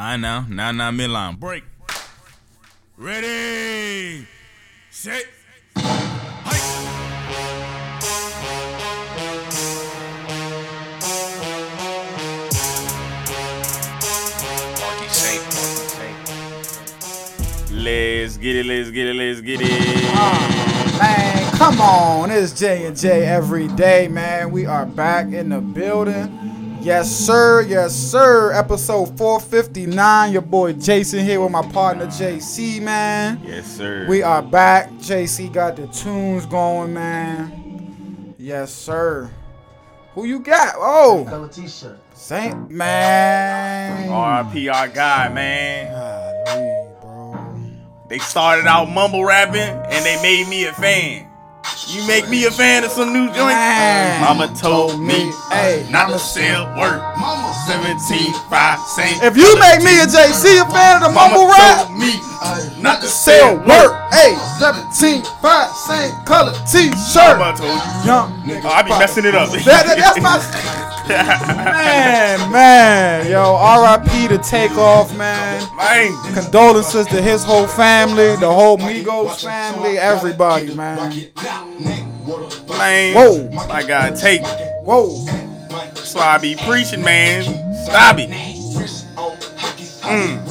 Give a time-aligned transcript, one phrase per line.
[0.00, 0.44] I know.
[0.48, 1.40] Now, now, midline.
[1.40, 1.64] Break.
[2.96, 4.28] Ready.
[4.90, 5.24] Set.
[17.72, 18.66] Let's get it.
[18.66, 19.16] Let's get it.
[19.16, 19.68] Let's get it.
[20.14, 22.30] Ah, man, come on.
[22.30, 24.52] It's J and J every day, man.
[24.52, 26.37] We are back in the building.
[26.80, 27.62] Yes, sir.
[27.62, 28.52] Yes, sir.
[28.52, 30.32] Episode 459.
[30.32, 33.40] Your boy Jason here with my partner JC, man.
[33.44, 34.06] Yes, sir.
[34.08, 34.90] We are back.
[34.92, 38.34] JC got the tunes going, man.
[38.38, 39.28] Yes, sir.
[40.14, 40.74] Who you got?
[40.76, 41.98] Oh, Color t-shirt.
[42.14, 44.08] Saint man.
[44.08, 45.92] RP our guy, man.
[46.46, 48.08] Golly, bro.
[48.08, 51.27] They started out mumble rapping and they made me a fan.
[51.88, 53.48] You make me a fan of some new joint.
[53.48, 54.20] Man.
[54.20, 57.00] Mama told me, Hey, uh, not to sell work.
[57.16, 57.96] Mama 17,
[58.50, 59.22] 5 cents.
[59.24, 62.12] If you make me a JC a fan of the Mama mumble rap, told me
[62.42, 63.92] uh, not to sell sell work.
[63.96, 64.12] work.
[64.12, 67.38] Hey, 17, 5, same color t-shirt.
[67.40, 68.04] Mama told you.
[68.04, 68.64] Young nigga.
[68.64, 69.48] Oh, I be messing it up.
[69.50, 70.36] That- that- that's my
[71.08, 73.30] man, man.
[73.30, 75.66] Yo, RIP to Takeoff, man.
[75.76, 80.96] Man, Condolences to his whole family, the whole Migos family, everybody, man.
[82.68, 83.14] man.
[83.14, 83.48] Whoa.
[83.70, 84.42] I gotta take.
[84.84, 85.08] Whoa.
[85.94, 87.44] So I be preaching, man.
[87.84, 88.30] Stop it.
[90.08, 90.44] Mm.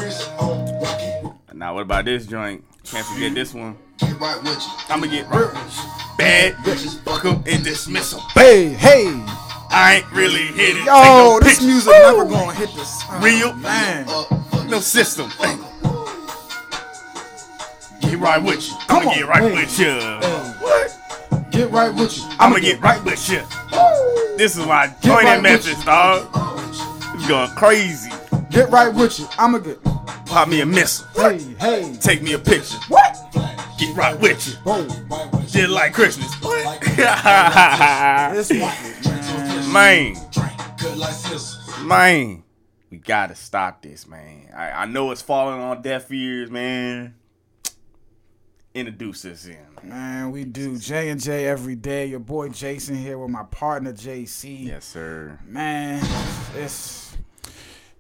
[1.53, 2.63] Now, what about this joint?
[2.83, 3.75] Can't forget this one.
[4.89, 5.51] I'ma get rich.
[6.17, 8.19] Bad bitches, fuck 'em and dismiss dismiss 'em.
[8.33, 9.46] Hey, hey.
[9.69, 10.85] I ain't really hit it.
[10.85, 11.67] Yo, no this pictures.
[11.67, 13.03] music never gonna hit this.
[13.19, 14.05] Real Man.
[14.69, 15.29] no system.
[18.01, 18.75] Get right with you.
[18.87, 19.15] Come I'ma on.
[19.17, 19.53] get right Hey.
[19.53, 19.93] with you.
[20.61, 20.97] What?
[21.51, 22.23] Get right with you.
[22.39, 23.41] I'ma get right with you.
[24.37, 26.27] This is my joint right Memphis, dog.
[27.15, 28.11] It's going crazy.
[28.51, 29.27] Get right with you.
[29.37, 29.79] I'ma get.
[30.25, 31.07] Pop me a missile.
[31.15, 31.93] Hey, hey.
[31.99, 32.77] Take me a picture.
[32.87, 33.17] What?
[33.79, 34.53] Get right with you.
[34.63, 34.87] Whoa.
[35.47, 36.31] Just like Christmas.
[36.41, 36.79] What?
[39.77, 40.15] Man.
[41.83, 42.43] Man.
[42.89, 44.49] We gotta stop this, man.
[44.55, 47.13] I, I know it's falling on deaf ears, man.
[48.73, 49.59] Introduce us in.
[49.83, 52.07] Man, we do J and J every day.
[52.07, 54.65] Your boy Jason here with my partner JC.
[54.65, 55.37] Yes, sir.
[55.45, 56.03] Man,
[56.55, 57.15] it's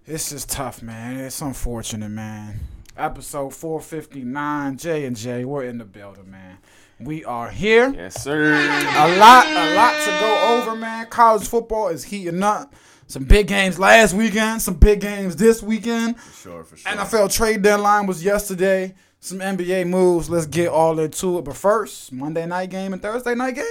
[0.07, 1.17] it's just tough, man.
[1.17, 2.59] It's unfortunate, man.
[2.97, 5.45] Episode 459, J and J.
[5.45, 6.56] We're in the building, man.
[6.99, 7.93] We are here.
[7.95, 8.53] Yes, sir.
[8.53, 11.05] A lot, a lot to go over, man.
[11.07, 12.73] College football is heating up.
[13.05, 16.15] Some big games last weekend, some big games this weekend.
[16.33, 16.91] Sure, for sure.
[16.91, 18.95] NFL trade deadline was yesterday.
[19.19, 20.29] Some NBA moves.
[20.29, 21.45] Let's get all into it.
[21.45, 23.63] But first, Monday night game and Thursday night game.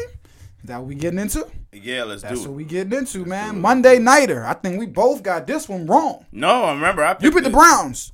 [0.63, 1.47] Is that what we getting into?
[1.73, 2.39] Yeah, let's That's do it.
[2.39, 3.61] That's what we getting into, man.
[3.61, 4.47] Monday nighter.
[4.47, 6.25] I think we both got this one wrong.
[6.33, 7.05] No, I remember.
[7.05, 7.51] I picked You picked the.
[7.51, 8.13] Browns.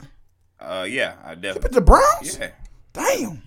[0.59, 2.39] Uh, yeah, I You picked the Browns?
[2.39, 2.51] Yeah.
[2.93, 3.43] Damn.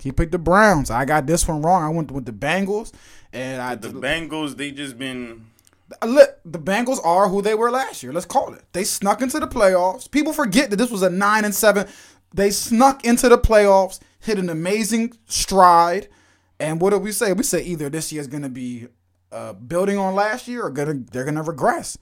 [0.00, 0.90] He picked the Browns.
[0.90, 1.82] I got this one wrong.
[1.82, 2.92] I went with the Bengals.
[3.32, 5.46] And I The Bengals, they just been.
[6.04, 8.12] Look, the Bengals are who they were last year.
[8.12, 8.62] Let's call it.
[8.72, 10.10] They snuck into the playoffs.
[10.10, 11.86] People forget that this was a nine and seven.
[12.32, 16.08] They snuck into the playoffs, hit an amazing stride.
[16.60, 17.32] And what did we say?
[17.32, 18.88] We said either this year's gonna be
[19.32, 21.96] uh, building on last year or gonna they're gonna regress.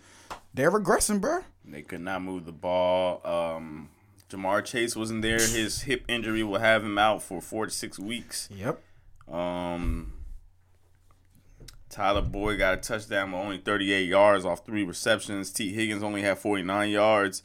[0.55, 1.41] They're regressing, bro.
[1.65, 3.21] They could not move the ball.
[3.25, 3.91] Um,
[4.31, 5.39] Ja'Marr Chase wasn't there.
[5.39, 8.49] His hip injury will have him out for four to six weeks.
[8.53, 8.81] Yep.
[9.33, 10.13] Um,
[11.89, 15.51] Tyler Boyd got a touchdown with only 38 yards off three receptions.
[15.53, 17.43] Tee Higgins only had 49 yards.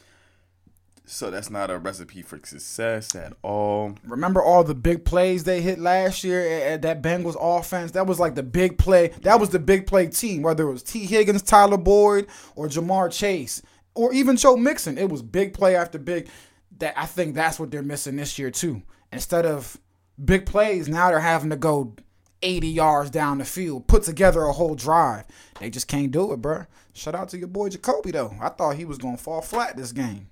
[1.06, 3.96] So that's not a recipe for success at all.
[4.06, 7.92] Remember all the big plays they hit last year at, at that Bengals offense?
[7.92, 9.10] That was like the big play.
[9.22, 13.12] That was the big play team, whether it was Tee Higgins, Tyler Boyd, or Ja'Marr
[13.12, 13.62] Chase,
[13.94, 14.98] or even Joe Mixon.
[14.98, 16.30] It was big play after big.
[16.78, 18.82] That I think that's what they're missing this year too.
[19.12, 19.78] Instead of
[20.24, 21.96] big plays, now they're having to go
[22.42, 25.26] 80 yards down the field, put together a whole drive.
[25.60, 26.66] They just can't do it, bro.
[26.94, 28.36] Shout out to your boy Jacoby though.
[28.42, 30.28] I thought he was gonna fall flat this game.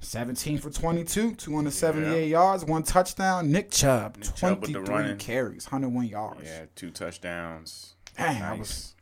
[0.00, 3.50] 17 for 22, 278 yards, one touchdown.
[3.50, 5.16] Nick Chubb, Chubb the 23 running.
[5.16, 6.42] carries, 101 yards.
[6.44, 7.94] Yeah, two touchdowns.
[8.16, 8.94] Dang, I was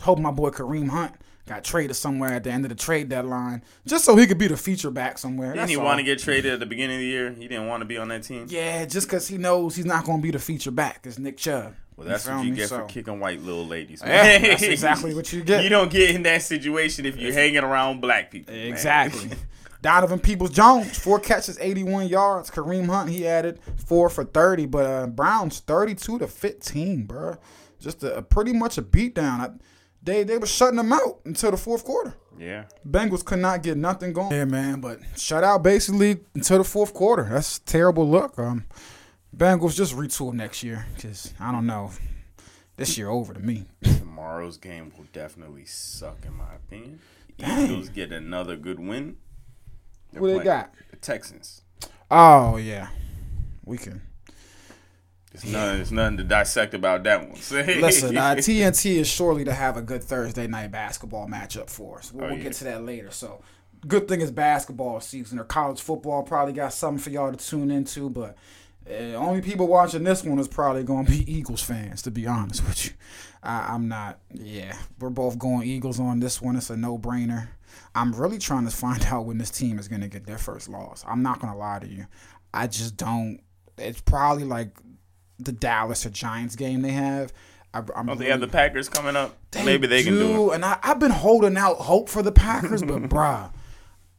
[0.00, 1.14] hoping my boy Kareem Hunt
[1.46, 4.48] got traded somewhere at the end of the trade deadline, just so he could be
[4.48, 5.48] the feature back somewhere.
[5.48, 7.30] Didn't That's he want to get traded at the beginning of the year?
[7.32, 8.46] He didn't want to be on that team.
[8.48, 11.00] Yeah, just because he knows he's not going to be the feature back.
[11.04, 11.74] It's Nick Chubb.
[11.96, 12.56] Well, that's feel what you me?
[12.56, 14.02] get So- for kicking white little ladies.
[14.04, 15.62] Yeah, that's exactly what you get.
[15.64, 18.54] You don't get in that situation if you're hanging around black people.
[18.54, 19.30] Exactly.
[19.82, 22.50] Donovan Peoples Jones, four catches, 81 yards.
[22.50, 24.66] Kareem Hunt, he added four for 30.
[24.66, 27.36] But uh, Browns, 32 to 15, bro.
[27.78, 29.40] Just a, a pretty much a beatdown.
[29.40, 29.50] I,
[30.06, 32.14] they they were shutting them out until the fourth quarter.
[32.38, 32.64] Yeah.
[32.88, 34.30] Bengals could not get nothing going.
[34.32, 37.24] Yeah, man, but shut out basically until the fourth quarter.
[37.30, 38.38] That's a terrible look.
[38.38, 38.64] Um,
[39.36, 41.90] Bengals just retool next year because I don't know.
[42.76, 43.64] This year over to me.
[43.82, 47.00] Tomorrow's game will definitely suck, in my opinion.
[47.38, 49.16] Eagles get another good win.
[50.12, 50.72] They're Who they got?
[50.90, 51.62] The Texans.
[52.10, 52.88] Oh yeah,
[53.64, 54.02] we can.
[55.32, 57.32] There's nothing, there's nothing to dissect about that one.
[57.50, 62.12] Listen, uh, TNT is surely to have a good Thursday night basketball matchup for us.
[62.12, 62.44] We'll, Oh, we'll yeah.
[62.44, 63.10] get to that later.
[63.10, 63.42] So,
[63.86, 67.70] good thing is basketball season or college football probably got something for y'all to tune
[67.70, 68.08] into.
[68.08, 68.36] But
[68.88, 72.00] uh, only people watching this one is probably going to be Eagles fans.
[72.02, 72.92] To be honest with you,
[73.42, 74.20] I, I'm not.
[74.32, 76.56] Yeah, we're both going Eagles on this one.
[76.56, 77.48] It's a no brainer.
[77.94, 80.68] I'm really trying to find out when this team is going to get their first
[80.70, 81.04] loss.
[81.06, 82.06] I'm not going to lie to you.
[82.54, 83.40] I just don't.
[83.76, 84.70] It's probably like
[85.38, 87.32] the Dallas or Giants game they have.
[87.74, 89.36] I, I'm Oh, they really- have the Packers coming up.
[89.64, 90.54] Maybe they can do it.
[90.56, 93.50] And I, I've been holding out hope for the Packers, but bruh,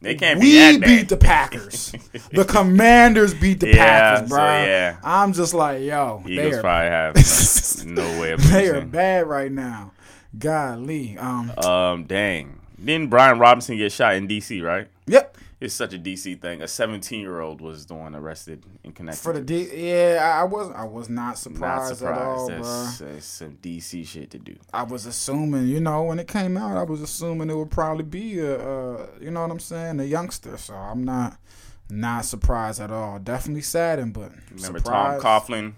[0.02, 1.92] They can't we beat the Packers.
[2.31, 4.66] the Commanders beat the Yeah, Packers, so, bruh.
[4.66, 4.98] yeah.
[5.04, 9.52] I'm just like, yo, they are, probably have no way of they are bad right
[9.52, 9.92] now.
[10.38, 11.18] Golly.
[11.18, 12.60] Um, Um, dang.
[12.84, 14.88] Didn't Brian Robinson get shot in D.C., right?
[15.08, 15.36] yep.
[15.59, 16.36] It's such a D.C.
[16.36, 16.62] thing.
[16.62, 19.24] A 17 year old was the one arrested in connection.
[19.24, 22.63] For the D, yeah, I was, I was not surprised, Not surprised, at all.
[22.63, 24.04] That's, that's some D.C.
[24.04, 24.56] shit to do.
[24.71, 28.04] I was assuming, you know, when it came out, I was assuming it would probably
[28.04, 30.57] be a, uh, you know what I'm saying, a youngster.
[30.57, 31.39] So I'm not,
[31.89, 33.18] not surprised at all.
[33.18, 35.24] Definitely saddened, but Remember surprised.
[35.24, 35.74] Tom Coughlin?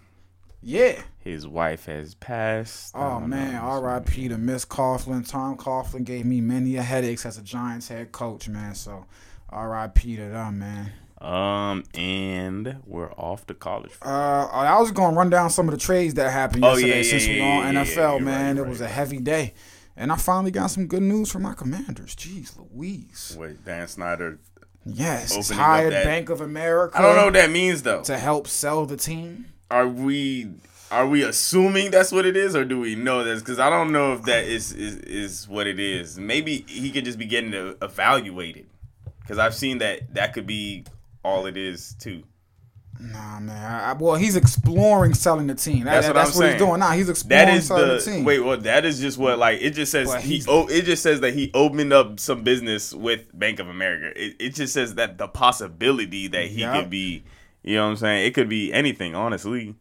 [0.61, 1.01] Yeah.
[1.19, 2.93] His wife has passed.
[2.95, 3.55] Oh man.
[3.55, 4.27] R.I.P.
[4.27, 5.25] to Miss Coughlin.
[5.25, 8.75] Tom Coughlin gave me many a headaches as a Giants head coach, man.
[8.75, 9.05] So
[9.51, 10.15] R.I.P.
[10.17, 10.91] to them, man.
[11.21, 13.91] Um, and we're off to college.
[14.01, 17.03] Uh, I was gonna run down some of the trades that happened Oh, yesterday yeah,
[17.09, 18.45] since we yeah, on NFL, man.
[18.45, 19.53] right, it you're was a heavy day,
[19.97, 22.15] and I finally got some good news from my Commanders.
[22.15, 23.35] Jeez, Louise.
[23.37, 24.39] Wait, Dan Snyder.
[24.85, 26.97] Yes, he's Opening up hired that- Bank of America.
[26.97, 28.01] I don't know what that means though.
[28.03, 29.47] to help sell the team.
[29.69, 30.47] Are we
[30.89, 33.41] are we assuming that's what it is, or do we know this?
[33.41, 36.17] Because I don't know if that is is is what it is.
[36.17, 38.67] Maybe he could just be getting evaluated.
[39.29, 40.85] Because I've seen that that could be
[41.23, 42.23] all it is too.
[42.99, 43.55] Nah, man.
[43.63, 45.83] I, I- well, he's exploring selling the team.
[45.85, 46.67] That- That's what that's I'm what he's saying.
[46.67, 46.91] doing now.
[46.93, 48.25] He's exploring That is selling the, the, team.
[48.25, 48.39] wait.
[48.39, 50.43] Well, that is just what like it just says he.
[50.47, 54.11] Oh, it just says that he opened up some business with Bank of America.
[54.19, 56.73] It, it just says that the possibility that he Yup.
[56.81, 57.23] could be.
[57.61, 58.25] You know what I'm saying?
[58.25, 59.75] It could be anything, honestly.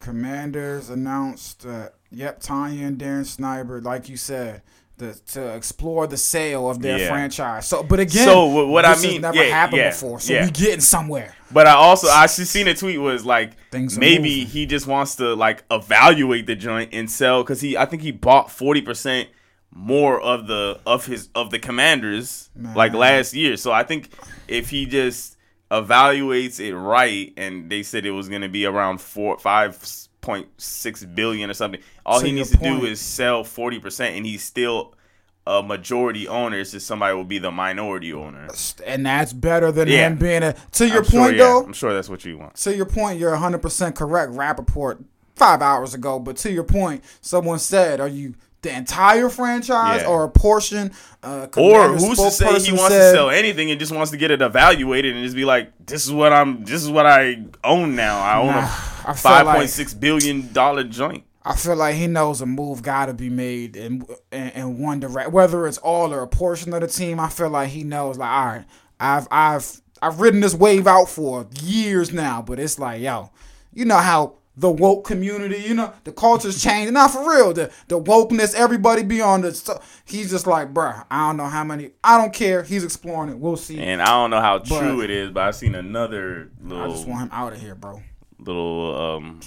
[0.00, 4.62] Commanders announced that yep, Tanya and Darren Sniper, like you said,
[4.98, 7.08] the, to explore the sale of their Yeah.
[7.08, 7.66] franchise.
[7.66, 10.20] So, but again, So, what- I mean- never yeah, happened yeah, before.
[10.20, 11.34] So we getting somewhere.
[11.50, 14.46] But I also I just seen a tweet was like Things maybe moving.
[14.46, 18.10] he just wants to like evaluate the joint and sell because he I think he
[18.10, 19.28] bought forty percent
[19.72, 23.56] more of the of his of the commanders like last year.
[23.58, 24.08] So I think
[24.48, 25.36] if he just
[25.70, 29.76] evaluates it right and they said it was gonna be around four five
[30.26, 32.80] point six billion or something, all To he needs to point.
[32.80, 34.92] do is sell forty percent and he's still
[35.46, 36.58] a majority owner.
[36.58, 38.48] It's just somebody will be the minority owner.
[38.84, 40.08] And that's better than Yeah.
[40.08, 40.54] him being a.
[40.72, 42.56] To your I'm sure, point, yeah, though, I'm sure that's what you want.
[42.56, 44.32] to your point, you're 100% correct.
[44.32, 45.04] Rappaport
[45.36, 50.08] five hours ago, but to your point, someone said, "Are you the entire franchise Yeah.
[50.08, 50.90] or a portion?"
[51.22, 54.16] Uh, Or who's to say he wants said- to sell anything and just wants to
[54.16, 56.64] get it evaluated and just be like, "This is what I'm.
[56.64, 58.18] This is what I own now.
[58.20, 58.68] I own Nah, a
[59.12, 62.82] feel five like- point six billion dollar joint." I feel like he knows a move
[62.82, 66.72] got to be made in, in in one direction, whether it's all or a portion
[66.74, 67.20] of the team.
[67.20, 68.64] I feel like he knows, like, all right,
[68.98, 73.30] I've I've I've ridden this wave out for years now, but it's like, yo,
[73.72, 76.94] you know how the woke community, you know, the culture's changing.
[76.94, 79.54] Not for real, the the wokeness, everybody be on the.
[79.54, 81.90] So he's just like, bruh, I don't know how many.
[82.02, 82.64] I don't care.
[82.64, 83.38] He's exploring it.
[83.38, 83.78] We'll see.
[83.78, 86.82] And I don't know how true But- it is, but I've seen another little.
[86.82, 88.02] I just want him out of here, bro.
[88.38, 89.40] Little um,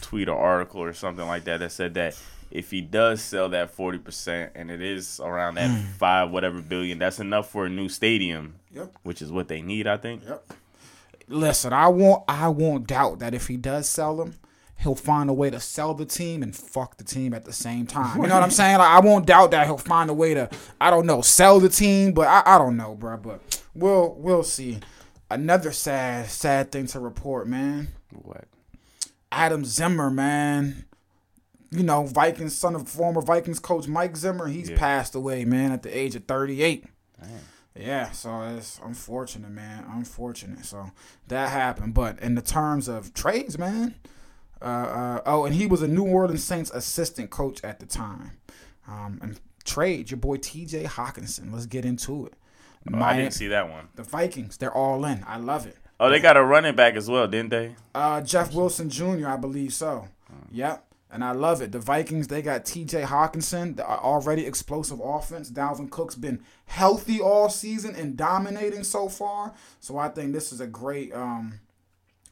[0.00, 2.18] tweet or article or something like that that said that
[2.50, 5.86] if he does sell that forty percent and it is around that Hmm.
[5.98, 8.92] five whatever billion, that's enough for a new stadium, Yep.
[9.02, 10.22] which is what they need, I think.
[10.26, 10.52] Yep.
[11.28, 14.36] Listen, I won't I won't doubt that if he does sell them,
[14.78, 17.86] he'll find a way to sell the team and fuck the team at the same
[17.86, 18.22] time.
[18.22, 18.78] You know what I'm saying?
[18.78, 20.48] Like, I won't doubt that he'll find a way to
[20.80, 23.18] I don't know, sell the team, but I, I don't know, bro.
[23.18, 24.78] But we'll we'll see.
[25.30, 27.88] Another sad, sad thing to report, man.
[28.12, 28.44] What?
[29.30, 30.84] Adam Zimmer, man.
[31.70, 34.78] You know, Vikings son of former Vikings coach Mike Zimmer, he's Yeah.
[34.78, 36.84] passed away, man, at the age of 38.
[37.74, 39.84] Yeah, so it's unfortunate, man.
[39.88, 40.64] Unfortunate.
[40.64, 40.90] So
[41.28, 41.94] that happened.
[41.94, 43.94] But in the terms of trades, man,
[44.60, 48.32] uh, uh, oh, and he was a New Orleans Saints assistant coach at the time.
[48.88, 50.84] Um, and trade your boy T.J.
[50.84, 51.52] Hockenson.
[51.52, 52.32] Let's get into it.
[52.92, 53.88] Oh, I didn't see that one.
[53.94, 55.22] the Vikings, they're all in.
[55.28, 55.76] I love it.
[56.00, 57.74] Oh, they got a running back as well, didn't they?
[57.94, 60.08] Uh, Jeff Wilson Jr., I believe so.
[60.52, 60.84] Yep.
[61.10, 61.72] And I love it.
[61.72, 65.50] The Vikings, they got TJ Hockenson, the already explosive offense.
[65.50, 69.54] Dalvin Cook's been healthy all season and dominating so far.
[69.80, 71.60] So I think this is a great um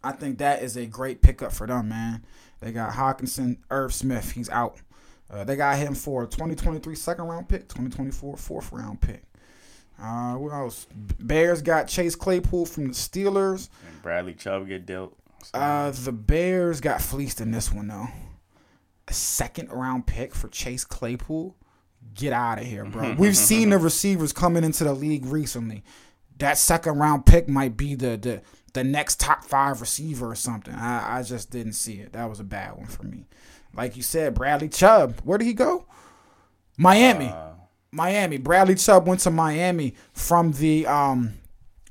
[0.04, 2.24] I think that is a great pickup for them, man.
[2.60, 4.76] They got Hockenson, Irv Smith, he's out.
[5.28, 9.22] Uh, they got him for a 2023 second round pick, 2024 fourth round pick.
[10.00, 10.86] Uh, what else?
[11.18, 13.68] Bears got Chase Claypool from the Steelers.
[13.88, 15.16] And Bradley Chubb get dealt.
[15.42, 18.08] So- Uh, the Bears got fleeced in this one though.
[19.08, 21.56] A second round pick for Chase Claypool.
[22.14, 23.14] Get out of here, bro.
[23.18, 25.82] We've seen the receivers coming into the league recently.
[26.38, 28.42] That second round pick might be the the,
[28.74, 30.74] the next top five receiver or something.
[30.74, 32.12] I, I just didn't see it.
[32.12, 33.26] That was a bad one for me.
[33.72, 35.20] Like you said, Bradley Chubb.
[35.24, 35.86] Where did he go?
[36.76, 37.26] Miami.
[37.28, 37.50] Uh,
[37.92, 38.36] Miami.
[38.38, 41.34] Bradley Chubb went to Miami from the um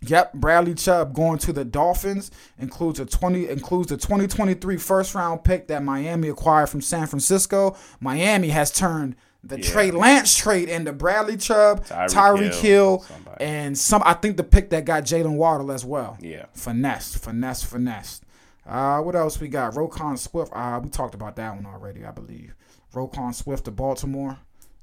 [0.02, 5.44] Yep, Bradley Chubb going to the Dolphins includes a 20 includes the 2023 first round
[5.44, 7.76] pick that Miami acquired from San Francisco.
[8.00, 9.68] Miami has turned the Yeah.
[9.68, 13.06] Trey Lance trade into Bradley Chubb, Tyreek Hill, Hill,
[13.40, 16.18] and some I think the pick that got Jaylen Waddle as well.
[16.20, 16.46] yeah.
[16.54, 18.22] Finesse, finesse, finesse.
[18.68, 19.74] Uh, what else we got?
[19.74, 20.52] Roquan Swift.
[20.54, 22.54] Uh, we talked about that one already, I believe.
[22.94, 24.38] Roquan Swift to Baltimore.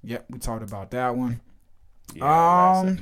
[0.05, 1.41] Yep, we talked about that one.
[2.15, 2.79] Yeah.
[2.81, 2.99] Um.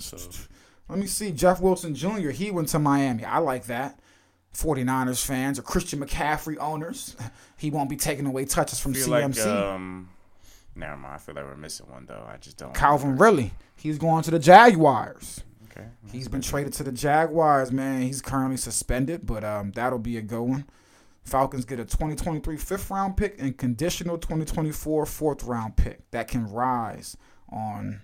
[0.88, 1.30] Let me see.
[1.30, 2.30] Jeff Wilson Jr.
[2.30, 3.24] He went to Miami.
[3.24, 4.00] I like that.
[4.54, 7.16] 49ers fans or Christian McCaffrey owners.
[7.56, 9.08] He won't be taking away touches from CMC.
[9.08, 10.08] like um,
[10.74, 11.14] never mind.
[11.14, 12.26] I feel like we're missing one though.
[12.26, 12.74] I just don't.
[12.74, 13.52] Calvin Ridley.
[13.76, 15.44] He's going to the Jaguars.
[15.70, 15.86] Okay.
[16.10, 18.02] He's been traded to the Jaguars, man.
[18.02, 20.64] He's currently suspended, but um, that'll be a good one.
[21.24, 26.50] Falcons get a 2023 fifth round pick and conditional 2024 fourth round pick that can
[26.50, 27.16] rise
[27.50, 28.02] on.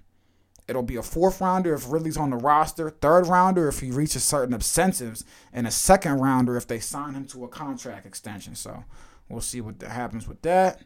[0.69, 4.25] It'll be a fourth rounder if Ridley's on the roster, third rounder if he reaches
[4.25, 8.57] certain incentives, and a second rounder if they sign him to a contract extension.
[8.57, 8.83] So
[9.29, 10.83] we'll see what happens with that.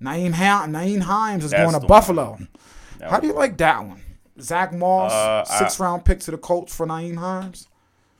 [0.00, 1.86] Naeem, ha- Nyheim Hines is That's going to.
[1.88, 2.38] Buffalo.
[3.00, 4.00] How do you like that one?
[4.40, 7.66] Zach Moss, Uh, I- six round pick to the Colts for Nyheim Hines.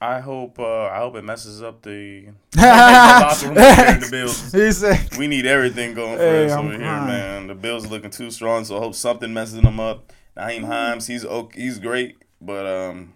[0.01, 0.59] I hope.
[0.59, 4.53] Uh, I hope it messes up the, the locker room here in the Bills.
[4.53, 7.47] He said, We need everything going for Hey, us I'm over here, man.
[7.47, 10.13] The Bills are looking too strong, so I hope something messes them up.
[10.37, 13.15] Nyheim Hines, he's okay, he's great, but um,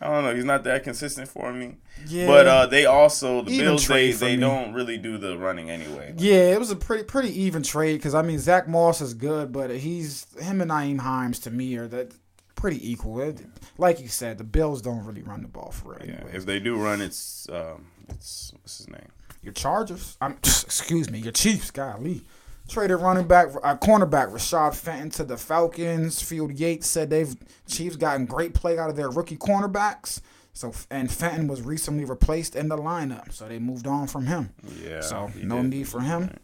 [0.00, 1.76] I don't know, he's not that consistent for me.
[2.06, 2.26] Yeah.
[2.26, 4.40] But uh, they also the Even Bills they they me.
[4.40, 6.14] don't really do the running anyway.
[6.16, 9.52] yeah, it was a pretty pretty even trade because I mean Zach Moss is good,
[9.52, 12.12] but he's him and Nyheim Hines to me are that
[12.58, 13.20] pretty equal.
[13.20, 13.46] It-
[13.78, 16.00] like you said, the Bills don't really run the ball for real.
[16.08, 16.30] Yeah, Anyway.
[16.34, 19.08] if they do run, it's um, it's what's his name?
[19.42, 22.22] Your Chargers, I'm excuse me, your Chiefs, golly.
[22.68, 26.20] Traded running back, uh, cornerback Rashad Fenton to the Falcons.
[26.20, 27.34] Field Yates said they've
[27.66, 30.20] Chiefs gotten great play out of their rookie cornerbacks.
[30.52, 34.50] So and Fenton was recently replaced in the lineup, so they moved on from him.
[34.84, 35.70] Yeah, So no did.
[35.70, 36.36] need for him.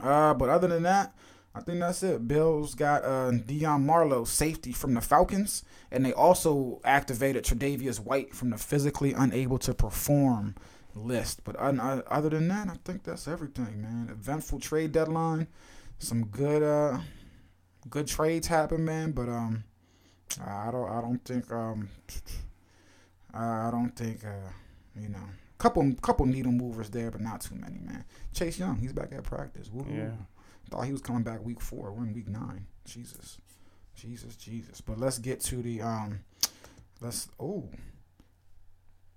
[0.00, 1.14] Uh, but other than that,
[1.54, 2.28] I think that's it.
[2.28, 8.34] Bills got uh, Dean Marlowe, safety from the Falcons, and they also activated Tre'Davious White
[8.34, 10.54] from the physically unable to perform
[10.94, 11.42] list.
[11.42, 14.08] But uh, other than that, I think that's everything, man.
[14.10, 15.48] Eventful trade deadline,
[15.98, 16.98] some good uh,
[17.88, 19.10] good trades happen, man.
[19.10, 19.64] But um,
[20.40, 21.88] I don't I don't think um,
[23.34, 24.52] I don't think uh,
[24.96, 25.24] you know.
[25.58, 28.06] Couple couple needle movers there, but not too many, man.
[28.32, 29.68] Chase Young, he's back at practice.
[29.70, 30.12] Woo Yeah.
[30.70, 31.92] Thought he was coming back week four.
[31.92, 32.66] We're in week nine.
[32.84, 33.38] Jesus.
[33.94, 34.80] Jesus, Jesus.
[34.80, 36.20] But let's get to the um
[37.00, 37.68] let's oh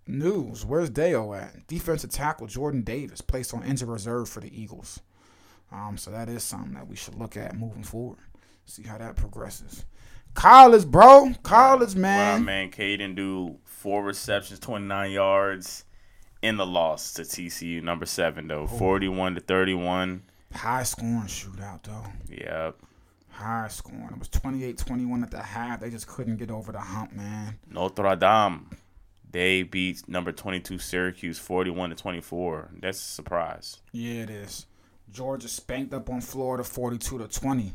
[0.08, 0.66] news.
[0.66, 1.68] Where's Deo at?
[1.68, 5.00] Defensive tackle Jordan Davis placed on injured reserve for the Eagles.
[5.72, 8.20] Um, so that is something that we should look at moving forward.
[8.66, 9.86] See how that progresses.
[10.36, 11.34] College, bro.
[11.44, 12.46] College, Man, man.
[12.46, 15.86] man, Caden do four receptions, twenty nine yards
[16.42, 20.24] in the loss to TCU, number seven though, forty one to thirty one.
[20.54, 22.06] High scoring shootout, though.
[22.30, 22.78] Yep.
[23.30, 24.10] High scoring.
[24.12, 25.80] It was 28 21 at the half.
[25.82, 27.58] They just couldn't get over the hump, man.
[27.70, 28.70] Notre Dame,
[29.32, 32.70] they beat number twenty two Syracuse, forty one to twenty four.
[32.80, 33.80] That's a surprise.
[33.92, 34.68] Yeah, it is.
[35.12, 37.74] Georgia spanked up on Florida 42 to 20.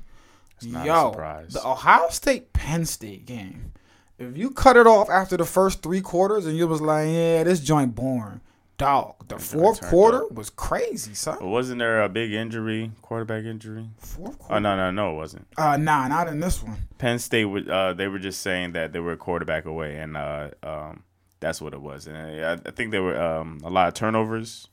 [0.64, 1.52] not a Yo, surprise.
[1.52, 3.72] the Ohio State Penn State game.
[4.18, 7.44] If you cut it off after the first three quarters and you was like, yeah,
[7.44, 8.40] this joint boring,
[8.78, 9.28] dog.
[9.28, 10.32] The fourth quarter up.
[10.32, 11.50] was crazy, son.
[11.50, 13.90] Wasn't there a big injury, quarterback injury?
[13.98, 14.54] Fourth quarter?
[14.54, 15.46] Oh no, no, no, it wasn't.
[15.58, 16.78] Uh, nah, not in this one.
[16.96, 20.50] Penn State uh, they were just saying that they were a quarterback away, and uh,
[20.62, 21.02] um,
[21.40, 22.06] that's what it was.
[22.06, 24.68] And I, I think there were um, a lot of turnovers.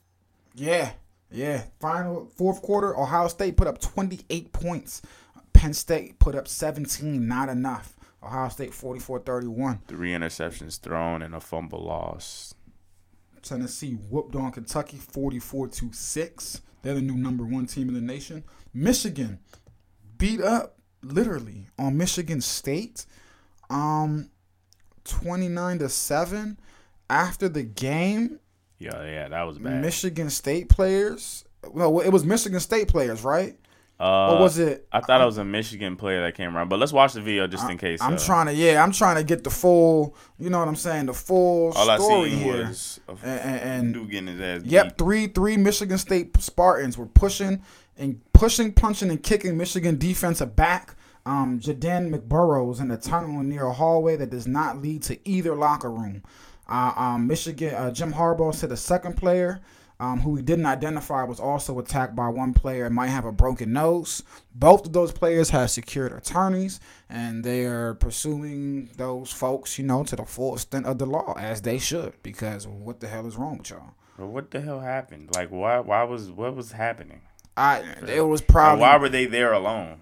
[0.54, 0.94] Yeah,
[1.32, 1.64] yeah.
[1.82, 5.02] Final fourth quarter, Ohio State put up 28 points.
[5.52, 7.96] Penn State put up 17, not enough.
[8.22, 9.80] Ohio State 44-31.
[9.88, 12.56] Three interceptions thrown and a fumble loss.
[13.46, 16.62] Tennessee whooped on Kentucky 44 to 6.
[16.82, 18.44] They're the new number one team in the nation.
[18.74, 19.40] Michigan
[20.18, 23.06] beat up literally on Michigan State.
[23.70, 24.30] Um
[25.06, 26.60] 29 to 7.
[27.10, 28.40] After the game,
[28.80, 29.82] Yeah, yeah, that was bad.
[29.82, 31.46] Michigan State players.
[31.74, 33.58] No, it was Michigan State players, right?
[34.00, 34.88] Uh, or was it?
[34.92, 37.48] I thought it was a Michigan player that came around, but let's watch the video
[37.48, 38.02] just in case.
[38.02, 40.76] I'm uh, trying to, yeah, I'm trying to get the full, you know what I'm
[40.76, 42.68] saying, the full All I story here.
[42.68, 44.98] was a And- and- and- getting his ass Yep, beat.
[44.98, 47.62] three three Michigan State Spartans were pushing
[47.98, 50.96] and pushing, punching, and kicking Michigan defensive back.
[51.26, 55.56] Um, Ja'Den McBurrows in the tunnel near a hallway that does not lead to either
[55.56, 56.22] locker room.
[56.68, 59.62] Uh, um, Michigan uh, Jim Harbaugh said the second player,
[60.00, 63.32] um, who he didn't identify, was also attacked by one player and might have a
[63.32, 64.24] broken nose.
[64.54, 70.04] Both of those players have secured attorneys, and they are pursuing those folks, you know,
[70.04, 72.14] to the full extent of the law, as they should.
[72.24, 73.94] Because what the hell is wrong with y'all?
[74.18, 75.30] But what the hell happened?
[75.34, 75.80] Like, why?
[75.80, 77.22] Why was what was happening?
[77.58, 80.02] I it was Like, probably why were they there alone?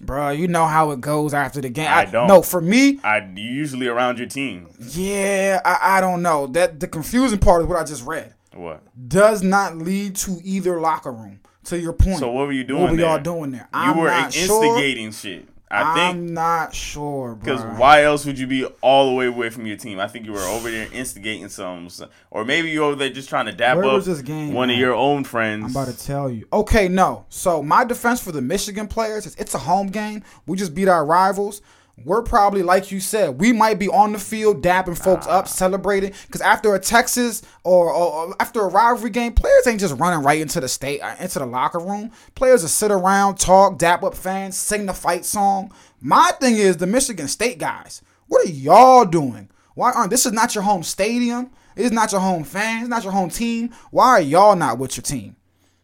[0.00, 0.30] bro.
[0.30, 1.86] You know how it goes after the game.
[1.88, 2.26] I don't.
[2.26, 4.68] No, for me, I usually around your team.
[4.80, 6.48] yeah, I, I don't know.
[6.48, 8.34] That the confusing part is what I just read.
[8.54, 8.82] What?
[9.08, 11.40] Does not lead to either locker room.
[11.66, 12.18] To your point.
[12.18, 13.06] So what were you doing What were there?
[13.06, 13.68] y'all doing there?
[13.72, 14.64] You I'm were not sure.
[14.64, 15.48] instigating shit.
[15.72, 17.56] I think I'm not sure, bro.
[17.56, 19.98] because why else would you be all the way away from your team?
[19.98, 21.88] I think you were over there instigating some,
[22.30, 24.76] or maybe you were over there just trying to dap Where up game one of
[24.76, 25.64] your own friends.
[25.64, 26.46] I'm about to tell you.
[26.52, 27.24] Okay, no.
[27.30, 30.24] So my defense for the Michigan players is it's a home game.
[30.46, 31.62] We just beat our rivals.
[32.04, 35.38] We're probably like you said, we might be on the field dapping folks Ah.
[35.38, 36.12] up, celebrating.
[36.26, 40.24] Because after a Texas or, or, or after a rivalry game, players ain't just running
[40.24, 42.10] right into the state uh, into the locker room.
[42.34, 45.72] Players will sit around, talk, dap up fans, sing the fight song.
[46.00, 48.02] My thing is the Michigan State guys.
[48.28, 49.48] What are y'all doing?
[49.74, 51.50] Why aren't this is not your home stadium?
[51.76, 53.70] It's not your home fans, not your home team.
[53.90, 55.36] Why are y'all not with your team?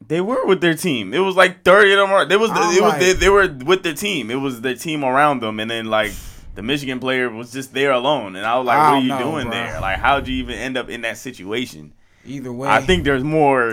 [0.06, 1.12] They were with their team.
[1.12, 2.28] It was like thirty of them.
[2.28, 2.50] They was.
[2.50, 2.92] I'm it was.
[2.92, 4.30] like- They, they were with their team.
[4.30, 6.12] It was their team around them, and then like
[6.54, 8.34] the Michigan player was just there alone.
[8.36, 9.52] And I was like, I "What are you know, doing bro.
[9.52, 9.80] there?
[9.80, 11.92] Like, how'd you even end up in that situation?"
[12.24, 13.70] Either way, I think there's more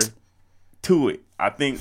[0.82, 1.20] to it.
[1.38, 1.80] I think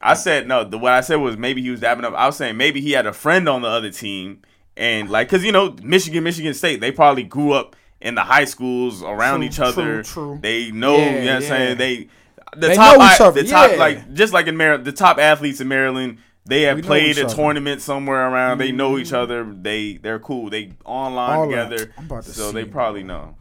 [0.00, 0.64] I said no.
[0.64, 2.14] The what I said was maybe he was dabbing up.
[2.14, 4.42] I was saying maybe he had a friend on the other team,
[4.76, 8.44] and like because you know Michigan, Michigan State, they probably grew up in the high
[8.44, 10.02] schools around True, each other.
[10.02, 10.38] true, true.
[10.42, 10.96] They know.
[10.96, 11.48] Yeah, you know what I'm yeah.
[11.48, 11.78] saying?
[11.78, 12.08] They
[12.54, 13.76] the They top I- the top yeah.
[13.76, 16.18] like just like in Maryland, the top athletes in Maryland.
[16.46, 17.34] They have We played a other.
[17.34, 18.58] tournament somewhere around.
[18.58, 19.44] They know each other.
[19.44, 20.50] They they're cool.
[20.50, 21.86] They online All together.
[21.86, 23.36] To so they probably know.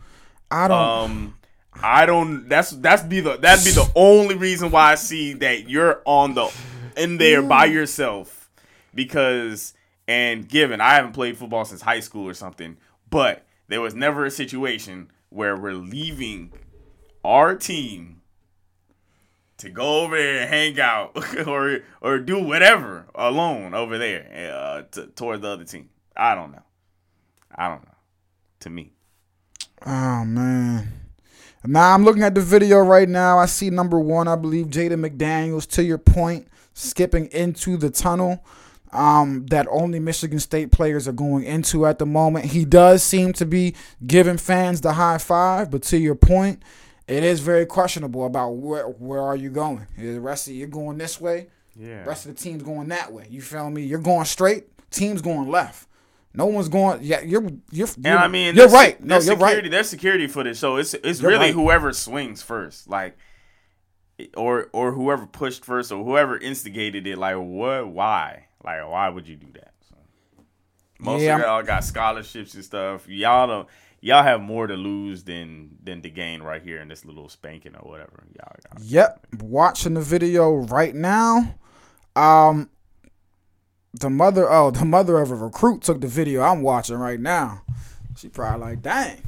[0.50, 0.78] I don't.
[0.80, 1.38] Um,
[1.82, 2.48] I don't.
[2.48, 6.34] That's that's be the that'd be the only reason why I see that you're on
[6.36, 6.50] the
[6.96, 8.50] in there by yourself
[8.96, 9.74] because
[10.08, 12.78] and given I haven't played football since high school or something,
[13.10, 16.54] but there was never a situation where we're leaving
[17.26, 18.22] our team
[19.64, 24.84] to go over there and hang out or or do whatever alone over there uh,
[24.92, 25.90] t- toward the other team.
[26.16, 26.64] I don't know.
[27.56, 27.96] I don't know.
[28.62, 28.94] To me.
[29.86, 30.92] oh man.
[31.66, 33.40] Now I'm looking at the video right now.
[33.40, 34.28] I see number one.
[34.28, 35.68] I believe Jada McDaniels.
[35.72, 38.46] To your point, skipping into the tunnel.
[38.92, 42.46] Um, that only Michigan State players are going into at the moment.
[42.46, 43.74] He does seem to be
[44.06, 46.62] giving fans the high five, but to your point,
[47.08, 49.88] it is very questionable about where where are you going.
[49.98, 52.04] The rest of you're going this way, Yeah.
[52.06, 53.28] rest of the team's going that way.
[53.30, 53.84] You feel me?
[53.84, 54.68] You're going straight.
[54.92, 55.88] Team's going left.
[56.36, 57.00] No one's going.
[57.04, 57.88] Yeah, you're you're.
[57.96, 59.02] And you're I mean, you're right.
[59.04, 59.72] No, you're security, right.
[59.72, 61.54] There's security footage, so it's it's You're really right.
[61.54, 63.16] whoever swings first, like,
[64.36, 67.18] or or whoever pushed first, or whoever instigated it.
[67.18, 67.88] Like, what?
[67.88, 68.46] Why?
[68.64, 69.74] Like, why would you do that?
[69.90, 69.96] So,
[71.00, 73.08] most Yeah, of y'all got scholarships and stuff.
[73.08, 73.68] Y'all don't.
[74.04, 77.74] Y'all have more to lose than than to gain right here in this little spanking
[77.74, 78.26] or whatever.
[78.36, 78.82] Y'all got.
[78.84, 81.56] Yep, watching the video right now.
[82.14, 82.70] Um,
[83.94, 87.62] the mother, oh, the mother of a recruit took the video I'm watching right now.
[88.18, 89.22] She probably like, dang.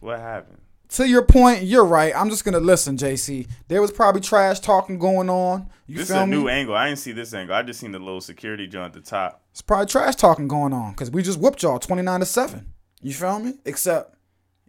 [0.00, 0.58] What happened?
[0.90, 2.12] To your point, you're right.
[2.16, 3.46] I'm just gonna listen, JC.
[3.68, 5.70] There was probably trash talking going on.
[5.86, 6.36] You This is a me?
[6.36, 6.74] new angle.
[6.74, 7.54] I didn't see this angle.
[7.54, 9.44] I just seen the little security joint at the top.
[9.52, 12.72] It's probably trash talking going on because we just whooped y'all 29 to seven.
[13.02, 13.54] You feel me?
[13.64, 14.15] Except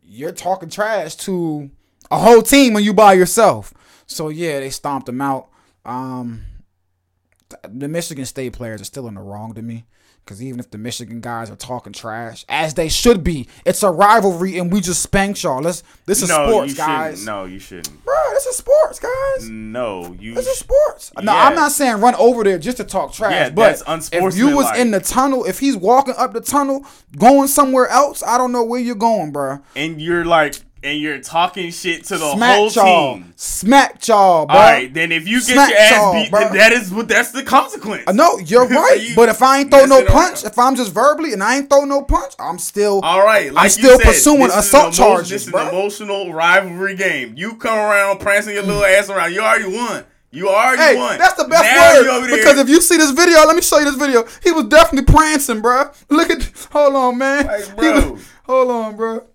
[0.07, 1.69] you're talking trash to
[2.09, 3.73] a whole team when you by yourself.
[4.05, 5.49] So yeah, they stomped them out.
[5.85, 6.45] Um,
[7.63, 9.85] the Michigan State players are still in the wrong to me
[10.27, 13.89] Because even if the Michigan guys are talking trash, as they should be, it's a
[13.89, 15.61] rivalry and we just spanked y'all.
[15.61, 16.87] Let's, this is no, sports, you shouldn't.
[16.97, 17.25] guys.
[17.25, 18.03] No, you shouldn't.
[18.03, 19.49] Bro, this is sports, guys.
[19.49, 20.33] No, you.
[20.33, 21.11] This is sports.
[21.21, 21.45] No, Yeah.
[21.45, 23.31] I'm not saying run over there just to talk trash.
[23.31, 26.85] Yeah, but if you was in the tunnel, if he's walking up the tunnel,
[27.17, 29.59] going somewhere else, I don't know where you're going, bro.
[29.75, 32.35] and you're like, and you're talking shit to the whole
[32.69, 33.33] Smack y'all, team.
[33.35, 34.55] smack y'all, bro.
[34.55, 36.39] All right, then if you get Smack your ass beat, bro.
[36.41, 38.03] then that is what that's the consequence.
[38.07, 40.75] Uh, I know you're right, You but if I ain't throw no punch, if I'm
[40.75, 42.99] just verbally and I ain't throw no punch, I'm still.
[43.01, 45.63] All right, like you still said, pursuing assault emo- charges, This is bruh.
[45.63, 47.33] an emotional rivalry game.
[47.35, 49.33] You come around prancing your little ass around.
[49.33, 50.05] You already won.
[50.29, 51.17] You already Hey, won.
[51.17, 53.85] that's the best now word because if you see this video, let me show you
[53.85, 54.25] this video.
[54.43, 55.89] He was definitely prancing, bro.
[56.09, 57.47] Look at, hold on, man.
[57.47, 58.11] Like, bro.
[58.11, 59.25] was- hold on, bro.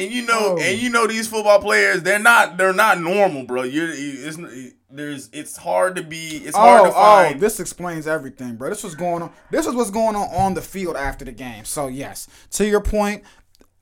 [0.00, 0.58] And you know, Oh.
[0.60, 3.62] and you know these football players, they're not, they're not normal, bro.
[3.62, 4.38] You're, it's,
[4.90, 7.36] there's, it's hard to be, it's hard Oh, to find.
[7.36, 8.68] oh, this explains everything, bro.
[8.70, 9.32] This was going on.
[9.50, 11.64] This is what's going on on the field after the game.
[11.64, 13.22] So yes, to your point,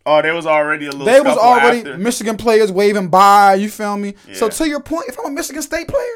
[0.04, 1.06] oh, there was already a little.
[1.06, 1.98] they was already after.
[1.98, 3.54] Michigan players waving by.
[3.54, 4.14] You feel me?
[4.34, 6.14] So to your point, if I'm a Michigan State player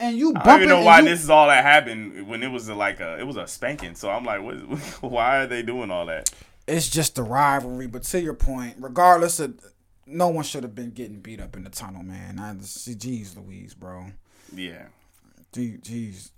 [0.00, 2.48] and you I don't even know why you- this is all that happened when it
[2.52, 3.96] was a, like a, it was a spanking.
[3.96, 4.54] So I'm like, what?
[5.00, 6.30] Why are they doing all that?
[6.68, 7.86] It's just the rivalry.
[7.86, 9.58] But to your point, regardless of,
[10.06, 12.38] no one should have been getting beat up in the tunnel, man.
[12.38, 14.06] I see, jeez, Louise, bro.
[14.54, 14.86] Yeah.
[15.52, 16.30] Jeez.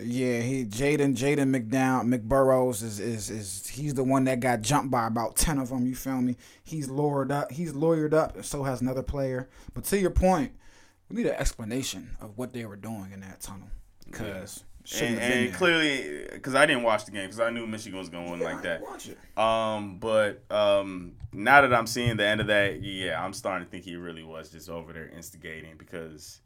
[0.00, 4.92] Yeah, he Jaden Jaden McDown McBurrows is, is is he's the one that got jumped
[4.92, 5.86] by about ten of them.
[5.86, 6.36] You feel me?
[6.62, 7.50] He's lawyered up.
[7.50, 8.36] He's lawyered up.
[8.36, 9.48] and So has another player.
[9.74, 10.52] But to your point,
[11.08, 13.70] we need an explanation of what they were doing in that tunnel
[14.06, 14.62] because
[14.96, 18.24] And, and clearly, because I didn't watch the game, because I knew Michigan was going
[18.24, 18.82] to win like that.
[18.82, 19.18] Watch it.
[19.38, 23.70] Um, but um, now that I'm seeing the end of that, yeah, I'm starting to
[23.70, 26.40] think he really was just over there instigating because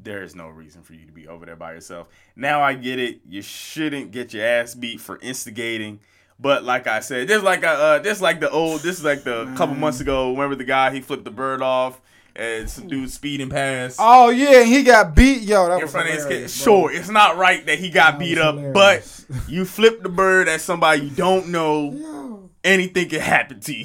[0.00, 2.08] there is no reason for you to be over there by yourself.
[2.36, 3.20] Now I get it.
[3.28, 6.00] You shouldn't get your ass beat for instigating.
[6.38, 9.22] But like I said, just like a, uh, just like the old, this is like
[9.22, 10.30] the couple months ago.
[10.30, 12.00] Remember the guy he flipped the bird off
[12.36, 15.42] and some dude speeding past Oh yeah, he got beat.
[15.42, 16.38] Yo, that in was front of his kid.
[16.40, 16.46] bro.
[16.48, 19.26] Sure, it's not right that he got beat up, hilarious.
[19.28, 21.92] but you flip the bird at somebody you don't know.
[21.92, 23.84] Yo, Anything can happen to you.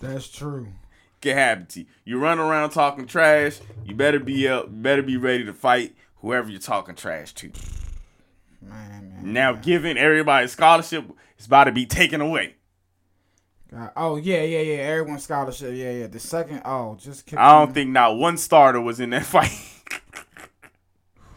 [0.00, 0.68] that's true.
[1.20, 1.86] can happen to you.
[2.04, 3.58] You run around talking trash.
[3.84, 4.66] You better be up.
[4.70, 7.50] Better be ready to fight whoever you're talking trash to.
[8.62, 9.32] Man, man.
[9.32, 11.04] Now, giving everybody a scholarship
[11.38, 12.54] is about to be taken away.
[13.70, 13.90] God.
[13.96, 14.76] Oh yeah, yeah, yeah.
[14.76, 15.74] Everyone scholarship.
[15.74, 16.06] Yeah, yeah.
[16.06, 16.62] The second.
[16.64, 17.32] Oh, just.
[17.36, 19.50] I don't think not one starter was in that fight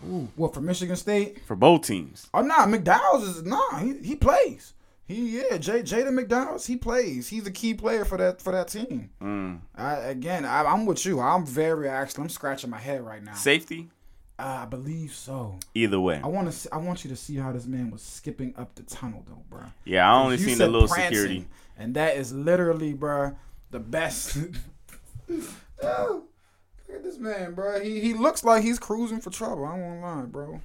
[0.08, 1.40] Ooh, what for Michigan State?
[1.46, 2.28] for both teams.
[2.34, 3.78] Oh nah, McDowell's is nah.
[3.78, 4.74] He he plays.
[5.06, 7.28] He yeah, J Jaden McDowell's he plays.
[7.28, 9.10] He's a key player for that for that team.
[9.22, 9.60] Mm.
[9.76, 11.20] I, again, I, I'm with you.
[11.20, 12.24] I'm very actually.
[12.24, 13.34] I'm scratching my head right now.
[13.34, 13.90] Safety,
[14.42, 15.60] Uh, I believe so.
[15.76, 16.20] either way.
[16.24, 16.74] I want to.
[16.74, 19.66] I want you to see how this man was skipping up the tunnel though, bro.
[19.86, 21.48] Yeah, I only seen the little prancing, security.
[21.78, 23.38] and that is literally, bro,
[23.70, 24.36] the best.
[25.28, 25.44] Yo,
[25.84, 26.26] look
[26.96, 27.80] at this man, bro.
[27.82, 29.64] He he looks like he's cruising for trouble.
[29.64, 30.60] I won't lie, bro.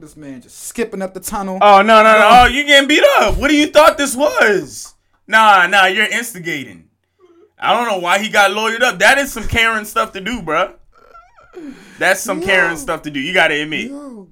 [0.00, 1.58] This man just skipping up the tunnel.
[1.60, 2.28] Oh no no no!
[2.32, 3.36] Oh, you getting beat up?
[3.36, 4.94] What do you thought this was?
[5.26, 6.88] Nah nah, you're instigating.
[7.58, 9.00] I don't know why he got lawyered up.
[9.00, 10.76] That is some Karen stuff to do, bruh.
[11.98, 13.20] That's some Karen stuff to do.
[13.20, 13.90] You gotta admit.
[13.90, 14.28] Yo,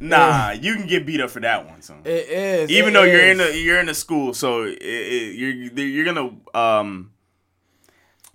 [0.00, 1.80] Nah, you can get beat up for that one.
[1.80, 1.94] So.
[2.04, 2.70] it is.
[2.70, 3.52] Even it though you're in is.
[3.52, 5.50] the you're in the school, so it, it, you're
[5.86, 7.12] you're gonna um.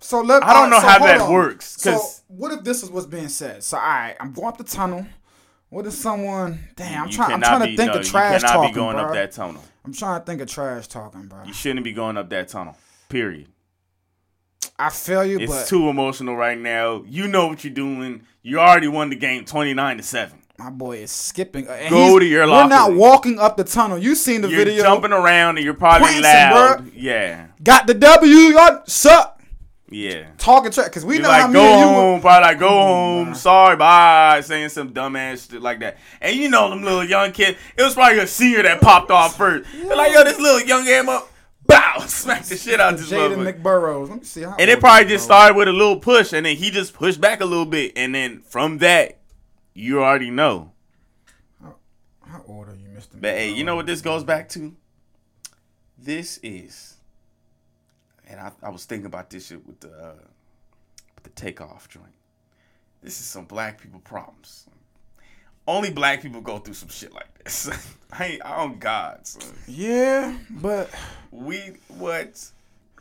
[0.00, 1.32] So let I don't know alright, so how hold that on.
[1.32, 3.62] works, So 'cause- what if this is what's being said?
[3.64, 5.06] So all right, I'm going up the tunnel.
[5.70, 6.68] What if someone?
[6.76, 7.32] Damn, I'm trying.
[7.34, 9.04] I'm cannot trying to be- think no, of trash You cannot talking, be going bro.
[9.06, 9.62] up that tunnel.
[9.84, 11.42] I'm trying to think of trash talking, bro.
[11.44, 12.76] You shouldn't be going up that tunnel.
[13.10, 13.48] Period.
[14.78, 17.02] I feel you, but It's but too emotional right now.
[17.06, 18.22] You know what you're doing.
[18.42, 20.38] You already won the game, twenty nine to seven.
[20.58, 21.66] my boy is skipping.
[21.66, 22.64] and Go to your locker.
[22.64, 23.98] We're not walking up the tunnel.
[23.98, 24.82] You seen the You're video?
[24.84, 26.78] jumping around and you're probably Prancing, loud.
[26.86, 26.92] bruh.
[26.94, 28.32] Yeah, Got the W.
[28.34, 29.40] Y'all suck.
[29.90, 30.28] yeah.
[30.38, 31.86] Talking trash because we You're know how like, me go you.
[31.88, 35.98] home, probably like, go on, home, sorry, bye, saying some dumbass shit like that.
[36.20, 39.36] And you know them little young kids, it was probably a senior that popped off
[39.36, 39.68] first.
[39.74, 41.28] They're like, yo, this little young game up,
[41.68, 43.62] bow, smack the shit out of this Jaden motherfucker.
[43.62, 44.08] McBurrows.
[44.08, 44.56] Let me see how.
[44.58, 46.70] And it old probably he just is, started with a little push, and then he
[46.70, 49.20] just pushed back a little bit, and then from that,
[49.74, 50.72] you already know.
[51.60, 51.76] bro.
[52.26, 53.16] How old are you, Mister?
[53.16, 54.74] But hey, you know what this goes back to?
[55.96, 56.96] This is,
[58.26, 60.14] and I, I was thinking about this shit with the uh,
[61.14, 62.06] with the takeoff joint.
[63.02, 64.66] This is some black people problems.
[65.68, 67.68] Only black people go through some shit like this.
[68.12, 69.52] I ain't, I on God, son.
[69.66, 70.88] Yeah, but
[71.30, 72.42] We what?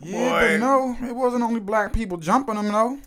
[0.01, 0.47] yeah, Boy.
[0.51, 2.97] but no, it wasn't only black people jumping him though.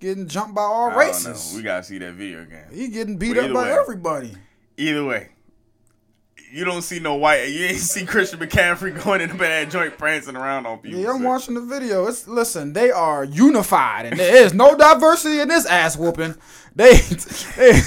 [0.00, 0.98] Getting jumped by all I don't know.
[1.30, 1.52] races.
[1.54, 2.66] We gotta see that video again.
[2.72, 3.78] He getting beat Well, up by way.
[3.78, 4.32] everybody.
[4.76, 5.28] Either way,
[6.54, 7.48] you don't see no white.
[7.48, 11.00] You ain't see Christian McCaffrey going in the bad joint prancing around on people.
[11.00, 11.28] Yeah, I'm so.
[11.28, 12.06] watching the video.
[12.06, 16.36] It's listen, they are unified, and there is no diversity in this ass whooping.
[16.76, 16.94] They,
[17.56, 17.80] they,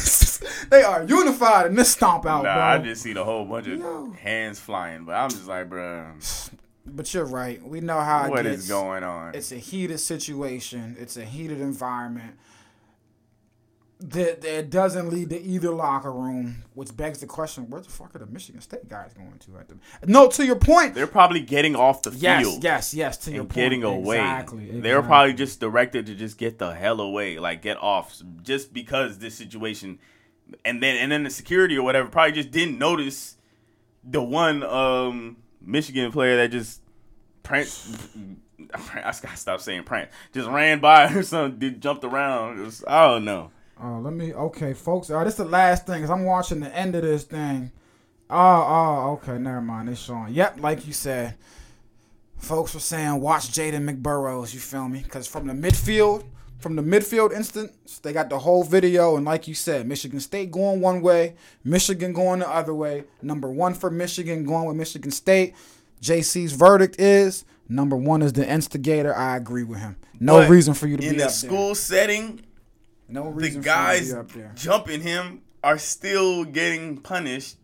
[0.69, 2.63] they are unified in this stomp out, Nah, bro.
[2.63, 4.11] I just seen a whole bunch of Yo.
[4.11, 6.11] hands flying, but I'm just like, bro,
[6.85, 7.61] But you're right.
[7.65, 8.63] We know how it what gets.
[8.63, 9.33] is going on?
[9.33, 10.97] It's a heated situation.
[10.99, 12.35] It's a heated environment.
[13.99, 18.15] That that doesn't lead to either locker room, which begs the question: Where the fuck
[18.15, 19.57] are the Michigan State guys going to?
[19.57, 20.93] At the no, to your point.
[20.93, 22.63] They're probably getting off the Yes, field.
[22.63, 22.93] yes, yes.
[22.93, 23.53] Yes, to your point.
[23.55, 24.17] getting away.
[24.17, 24.79] Exactly.
[24.81, 29.17] They're probably just directed to just get the hell away, like get off, just because
[29.17, 29.97] this situation,
[30.63, 33.35] and then and then the security or whatever probably just didn't notice
[34.03, 36.81] the one um Michigan player that just
[37.41, 38.09] pranced.
[38.93, 40.09] I gotta stop saying prank.
[40.33, 42.59] Just ran by or something, did, jumped around.
[42.59, 43.49] Was, I don't know.
[43.81, 44.33] Oh, let me.
[44.33, 45.09] Okay, folks.
[45.09, 47.71] Uh, this is the last thing because I'm watching the end of this thing.
[48.29, 49.37] Oh, oh, okay.
[49.37, 49.89] Never mind.
[49.89, 50.33] It's showing.
[50.33, 51.35] Yep, like you said.
[52.37, 54.53] Folks were saying watch Ja'Den McBurrows.
[54.53, 55.01] You feel me?
[55.01, 56.23] Because from the midfield,
[56.59, 60.51] from the midfield instance, they got the whole video, and like you said, Michigan State
[60.51, 63.05] going one way, Michigan going the other way.
[63.21, 65.55] Number one for Michigan going with Michigan State.
[66.01, 69.15] JC's verdict is number one is the instigator.
[69.15, 69.95] I agree with him.
[70.19, 72.41] No But reason for you to in be the up school setting,
[73.09, 74.51] No the guys for you to be up there.
[74.55, 77.57] jumping him are still getting punished.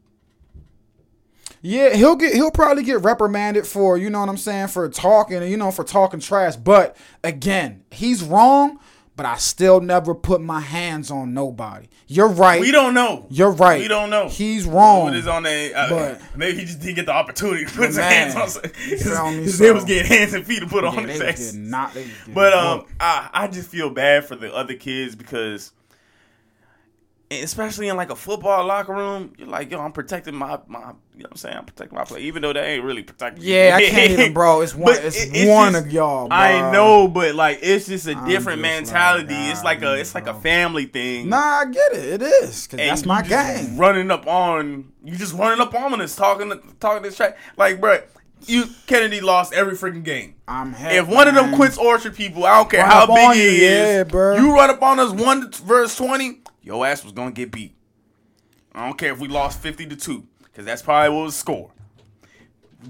[1.62, 5.42] Yeah, he'll get he'll probably get reprimanded for, you know what I'm saying, for talking,
[5.44, 6.58] you know, for talking trash.
[6.58, 8.80] But again, he's wrong,
[9.16, 11.88] but I still never put my hands on nobody.
[12.08, 12.60] You're right.
[12.62, 13.28] We don't know.
[13.30, 13.80] You're right.
[13.82, 14.28] We don't know.
[14.30, 15.04] He's wrong.
[15.06, 17.88] What is on a, uh, But- maybe he just didn't get the opportunity to put
[17.88, 18.50] his Man, hands on.
[18.50, 19.44] some- you me?
[19.44, 21.70] His So- man was getting hands and feet to put Yeah, on they his getting
[21.70, 22.86] not, they But um.
[23.00, 25.72] I I just feel bad for the other kids because,
[27.42, 30.80] especially in like a football locker room, you're like, yo, I'm protecting my my.
[31.16, 31.58] You know what I'm saying?
[31.58, 33.44] I'm protecting my play, even though they ain't really protecting.
[33.44, 34.62] yeah, I can't even, bro.
[34.62, 34.96] It's one.
[34.98, 36.28] It's, it's one just- of y'all.
[36.28, 36.38] Bro.
[36.38, 39.36] I know, but like it's just a I'm different just like, mentality.
[39.52, 41.30] it's like a it's like a family thing.
[41.30, 42.22] Nah, I get it.
[42.22, 43.78] It is because and that's my game.
[43.78, 47.38] Running up on you, just running up on us, talking talking this track.
[47.58, 48.00] Like, bro,
[48.48, 50.34] you Kennedy lost every freaking game.
[50.48, 51.56] I'm If one of them man.
[51.56, 53.62] quits Orchard people, I don't care Run how big he is.
[53.62, 54.36] yeah, bro.
[54.38, 57.76] You run up on us one verse twenty, your ass was gonna get beat.
[58.74, 61.40] I don't care if we lost fifty to two, because that's probably what was the
[61.40, 61.72] score.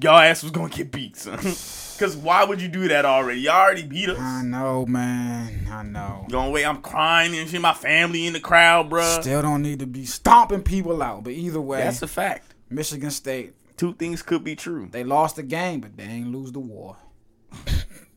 [0.01, 1.39] Your ass was gonna get beat, son.
[1.93, 3.41] Because why would you do that already?
[3.41, 4.17] You already beat us.
[4.19, 5.67] I know, man.
[5.71, 6.25] I know.
[6.29, 7.61] Going wait, I'm crying and shit.
[7.61, 9.21] My family in the crowd, bruh.
[9.21, 11.23] Still don't need to be stomping people out.
[11.23, 12.55] But either way, That's a fact.
[12.67, 14.87] Michigan State, Two things could be true.
[14.91, 16.97] they lost the game, but they ain't lose the war.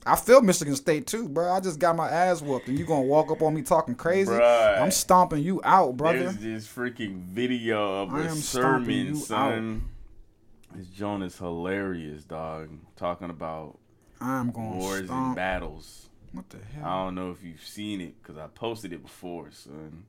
[0.07, 1.53] I feel Michigan State too, bro.
[1.53, 4.31] I just got my ass whooped, and you gonna walk up on me talking crazy?
[4.31, 4.81] Bruh.
[4.81, 6.31] I'm stomping you out, brother.
[6.31, 9.89] There's this freaking video of I a sermon, son.
[10.75, 12.71] This Joan is hilarious, dog.
[12.97, 13.79] Talking about
[14.21, 16.09] I'm going wars to and battles.
[16.33, 16.85] What the hell?
[16.85, 20.05] I don't know if you've seen it because I posted it before, son.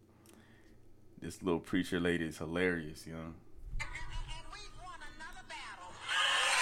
[1.21, 3.33] This little preacher lady is hilarious, you know.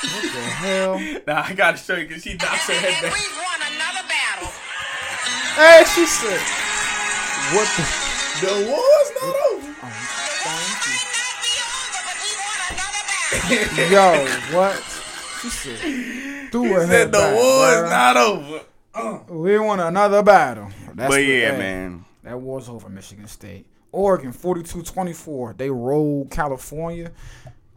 [0.01, 0.99] What the hell?
[1.27, 3.13] Now I gotta show you because she knocks her head back.
[3.13, 4.49] We've won another battle.
[5.55, 6.41] Hey, she said.
[7.55, 7.83] What the?
[8.41, 9.75] The war's not over.
[9.83, 10.95] Oh,
[13.89, 14.25] Yo,
[14.57, 14.75] what?
[15.41, 16.51] She said.
[16.51, 17.89] Threw He her said head the back, war's bruh.
[17.89, 19.33] not over.
[19.33, 20.69] We want another battle.
[20.93, 22.05] That's But yeah, hey, man.
[22.23, 23.65] That war's over, Michigan State.
[23.91, 25.57] Oregon, 42-24.
[25.57, 27.11] They rolled California.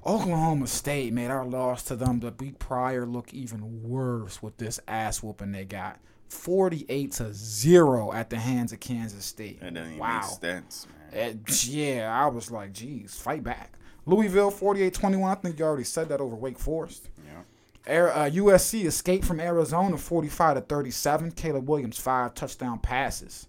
[0.07, 4.81] Oklahoma State made our loss to them the week prior look even worse with this
[4.89, 5.99] ass whooping they got.
[6.29, 9.61] 48 to 0 at the hands of Kansas State.
[9.61, 10.21] That doesn't even wow.
[10.21, 11.41] make sense, man.
[11.49, 13.73] Eh, yeah, I was like, geez, fight back.
[14.07, 15.31] Louisville, 48-21.
[15.31, 17.09] I think you already said that over Wake Forest.
[17.25, 17.43] Yeah.
[17.87, 21.33] Air, uh, USC escaped from Arizona 45 to 37.
[21.33, 23.47] Caleb Williams, five touchdown passes.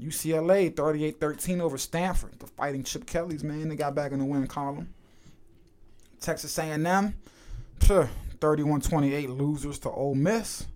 [0.00, 2.38] UCLA 38 13 over Stanford.
[2.38, 4.94] The fighting Chip Kellys, man, they got back in the win column.
[6.20, 7.14] Texas A&M,
[7.80, 10.66] 31 28 losers to Ole Miss.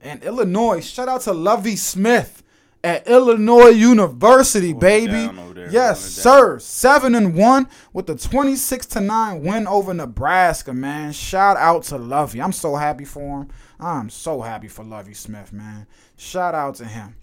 [0.00, 2.42] And Illinois, shout out to Lovie Smith
[2.84, 5.12] at Illinois University, baby.
[5.12, 6.58] down over there, Yes, sir.
[6.60, 11.10] Seven and one with the twenty six to nine win over Nebraska, man.
[11.12, 12.40] Shout out to Lovie.
[12.40, 13.48] I'm so happy for him.
[13.80, 15.88] I'm so happy for Lovie Smith, man.
[16.16, 17.16] Shout out to him.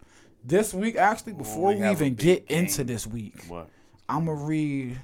[0.43, 2.65] This week, actually, before we we, even get game.
[2.65, 3.69] into this week, What?
[4.10, 4.99] I'm gonna read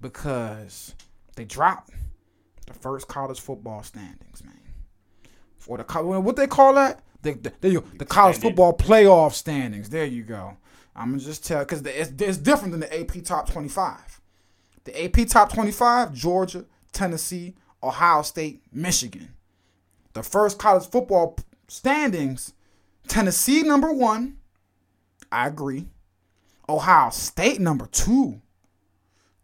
[0.00, 0.94] because
[1.36, 1.90] they dropped
[2.66, 4.54] the first college football standings, man.
[5.58, 5.84] For the
[6.20, 7.00] what they call that?
[7.22, 9.90] The the, the, the college football playoff standings.
[9.90, 10.56] There you go.
[10.94, 14.20] I'm gonna just tell because it's, it's different than the AP top 25.
[14.84, 19.34] The AP top 25: Georgia, Tennessee, Ohio State, Michigan.
[20.14, 21.36] The first college football
[21.68, 22.52] standings,
[23.08, 24.38] Tennessee number one.
[25.30, 25.88] I agree.
[26.68, 28.42] Ohio State number two.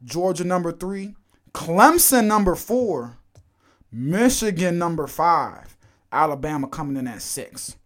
[0.04, 1.14] Georgia number three.
[1.53, 3.17] Clemson number four.
[3.91, 5.77] Michigan number five.
[6.13, 7.77] Alabama coming in at six.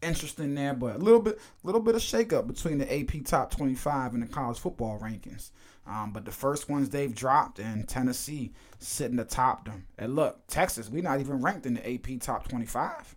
[0.00, 4.14] Interesting there, but a little bit, little bit of shakeup between the AP top twenty-five
[4.14, 5.50] and the college football rankings.
[5.86, 9.86] Um, but the first ones they've dropped, and Tennessee sitting atop them.
[9.96, 13.16] And look, Texas, we're not even ranked in the AP top twenty-five.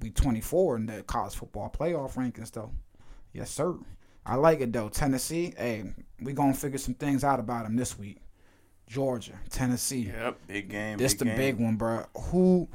[0.00, 2.72] We twenty-four in the college football playoff rankings, though.
[3.32, 3.76] Yes, sir.
[4.24, 4.88] I like it though.
[4.88, 5.84] Tennessee, hey,
[6.20, 8.18] we gonna figure some things out about them this week.
[8.86, 10.06] Georgia, Tennessee.
[10.06, 10.98] Yep, big game.
[10.98, 11.36] This big the game.
[11.36, 12.04] big one, bro.
[12.16, 12.68] Who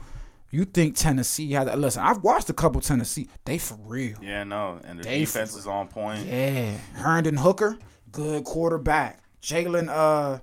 [0.52, 1.74] you think Tennessee had?
[1.78, 3.30] Listen, I've watched a couple Tennessee.
[3.46, 4.18] They for real.
[4.22, 6.26] Yeah, no, and the They defense f- is on point.
[6.26, 7.78] Yeah, Hendon Hooker,
[8.12, 9.22] good quarterback.
[9.42, 10.40] Jalen, uh,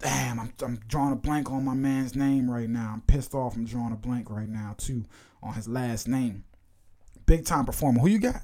[0.00, 2.90] damn, I'm, I'm drawing a blank on my man's name right now.
[2.94, 3.54] I'm pissed off.
[3.56, 5.04] I'm drawing a blank right now too
[5.42, 6.44] on his last name.
[7.26, 8.00] Big time performer.
[8.00, 8.42] Who you got?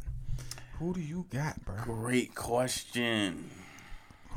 [0.79, 1.77] Who do you got, bro?
[1.83, 3.51] Great question.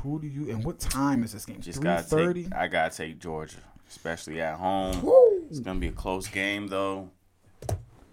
[0.02, 1.60] Who do you and what time is this game?
[1.60, 2.44] Just gotta thirty.
[2.44, 2.54] take.
[2.54, 3.58] I gotta take Georgia,
[3.88, 5.02] especially at home.
[5.02, 5.46] Woo!
[5.50, 7.10] It's gonna be a close game though.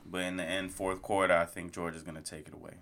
[0.10, 2.74] But in the end, fourth quarter, I think Georgia's gonna take it away.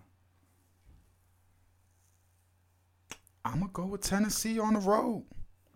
[3.44, 5.24] I'm gonna go with Tennessee on the road.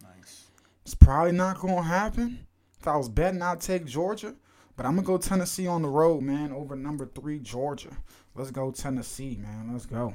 [0.01, 0.45] Nice.
[0.83, 2.39] It's probably not gonna happen.
[2.79, 4.33] If I was betting, I'd take Georgia.
[4.75, 7.89] But I'm gonna go Tennessee on the road, man, over number three Georgia.
[8.33, 9.71] Let's go Tennessee, man.
[9.73, 10.13] Let's go.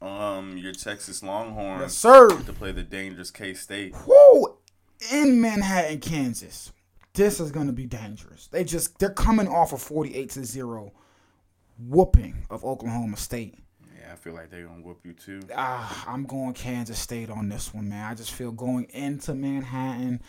[0.00, 2.28] Um, your Texas Longhorns Yes, sir.
[2.28, 3.94] to play the dangerous K State.
[4.06, 4.56] Woo!
[5.12, 6.72] In Manhattan, Kansas.
[7.14, 8.46] This is gonna be dangerous.
[8.46, 10.92] They just they're coming off a 48 to 0
[11.78, 13.56] whooping of Oklahoma State.
[13.98, 15.40] Yeah, I feel like they're gonna whoop you too.
[15.56, 18.04] Ah, I'm going Kansas State on this one, man.
[18.10, 20.20] I just feel going into Manhattan.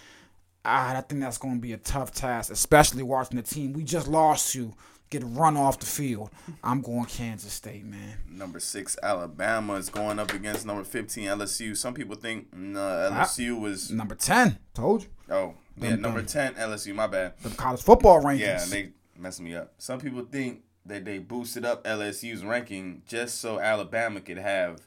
[0.65, 3.81] Ah, I think that's going to be a tough task, especially watching the team we
[3.83, 4.73] just lost to
[5.09, 6.29] get run off the field.
[6.63, 8.17] I'm going Kansas State, man.
[8.29, 11.75] Number six, Alabama is going up against number fifteen, LSU.
[11.75, 12.79] Some people think no,
[13.11, 15.09] LSU was Number 10, told you.
[15.29, 16.27] oh yeah, number dum.
[16.27, 16.93] ten, LSU.
[16.93, 17.33] My bad.
[17.41, 18.39] The college football rankings.
[18.39, 19.73] Yeah, they messed me up.
[19.77, 24.81] Some people think that they boosted up LSU's ranking just so Alabama could have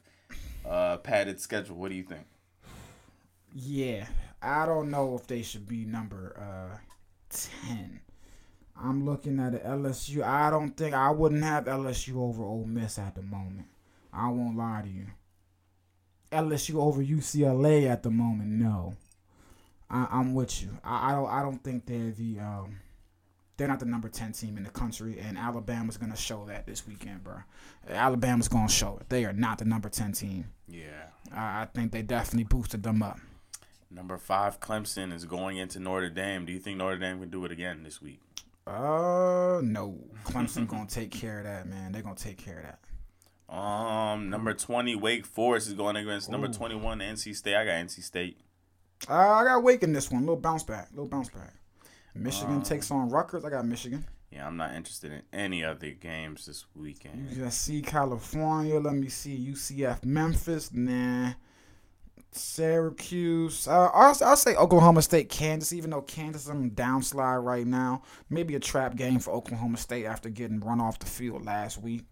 [0.65, 1.75] a padded schedule.
[1.77, 2.25] What do you think?
[3.55, 4.07] Yeah,
[4.41, 6.35] I don't know if they should be number
[6.73, 6.77] uh,
[7.29, 7.99] 10.
[8.75, 10.23] I'm looking at LSU.
[10.23, 13.67] I don't think I wouldn't have LSU over Ole Miss at the moment.
[14.11, 15.07] I won't lie to you.
[16.31, 18.95] LSU over UCLA at the moment, no.
[19.89, 20.69] I, I'm with you.
[20.83, 21.29] I, I don't.
[21.29, 22.39] I don't think they're the.
[22.39, 22.79] Um,
[23.55, 26.87] they're not the number ten team in the country, and Alabama's gonna show that this
[26.87, 27.35] weekend, bro.
[27.87, 29.09] Alabama's gonna show it.
[29.09, 30.45] They are not the number ten team.
[30.67, 31.09] Yeah.
[31.31, 33.19] I, I think they definitely boosted them up.
[33.91, 36.45] Number five, Clemson is going into Notre Dame.
[36.45, 38.19] Do you think Notre Dame can do it again this week?
[38.65, 39.99] Uh, no.
[40.23, 41.91] Clemson gonna take care of that, man.
[41.91, 42.79] They're gonna take care of that.
[43.53, 47.55] Um, number twenty, Wake Forest is going against number twenty-one, NC State.
[47.55, 48.37] I got NC State.
[49.09, 50.21] Uh, I got Wake in this one.
[50.21, 50.87] Little bounce back.
[50.91, 51.53] Little bounce back.
[52.15, 53.43] Michigan Um, takes on Rutgers.
[53.43, 54.05] I got Michigan.
[54.31, 57.29] Yeah, I'm not interested in any other games this weekend.
[57.31, 58.79] USC California.
[58.79, 59.37] Let me see.
[59.51, 60.71] UCF Memphis.
[60.73, 61.33] Nah.
[62.35, 63.67] Syracuse.
[63.67, 65.73] Uh, I'll, I'll say Oklahoma State, Kansas.
[65.73, 70.05] Even though Kansas is on downslide right now, maybe a trap game for Oklahoma State
[70.05, 72.03] after getting run off the field last week.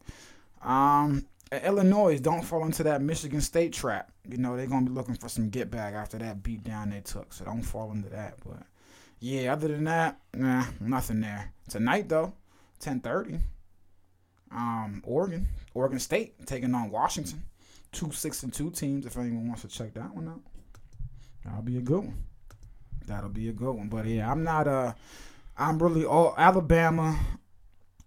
[0.61, 4.11] Um, Illinois don't fall into that Michigan State trap.
[4.27, 7.01] You know they're gonna be looking for some get back after that beat down they
[7.01, 8.35] took, so don't fall into that.
[8.45, 8.63] But
[9.19, 11.51] yeah, other than that, nah, nothing there.
[11.69, 12.33] Tonight though,
[12.79, 13.39] ten thirty.
[14.51, 17.43] Um, Oregon, Oregon State taking on Washington.
[17.91, 19.05] Two six and two teams.
[19.05, 20.41] If anyone wants to check that one out,
[21.43, 22.23] that'll be a good one.
[23.05, 23.89] That'll be a good one.
[23.89, 24.93] But yeah, I'm not uh
[25.57, 27.19] I'm really all Alabama,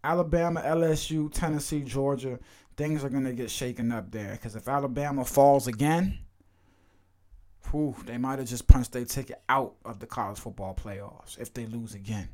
[0.02, 2.38] Alabama, LSU, Tennessee, Georgia.
[2.76, 6.18] Things are gonna get shaken up there because if Alabama falls again,
[7.70, 11.52] whew, they might have just punched their ticket out of the college football playoffs if
[11.52, 12.28] they lose again.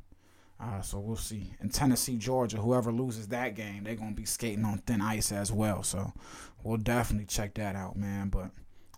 [0.63, 1.55] Uh, so we'll see.
[1.61, 5.51] In Tennessee, Georgia, whoever loses that game, they're gonna be skating on thin ice as
[5.51, 5.83] well.
[5.83, 6.13] So
[6.62, 8.29] we'll definitely check that out, man.
[8.29, 8.51] But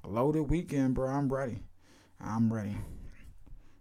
[0.04, 1.08] loaded weekend, bro.
[1.08, 1.60] I'm ready.
[2.20, 2.76] I'm ready.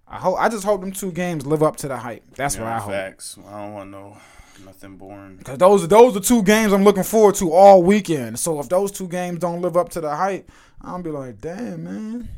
[0.08, 0.38] I hope.
[0.39, 2.23] I just hope them two games live up to the hype.
[2.36, 2.92] That's what Yeah, I hope.
[2.92, 3.38] Facts.
[3.48, 4.17] I don't want no
[4.65, 5.40] nothing boring.
[5.40, 8.40] Cause those those are two games I'm looking forward to all weekend.
[8.40, 10.50] So if those two games don't live up to the hype,
[10.82, 12.29] I'll be like, damn man,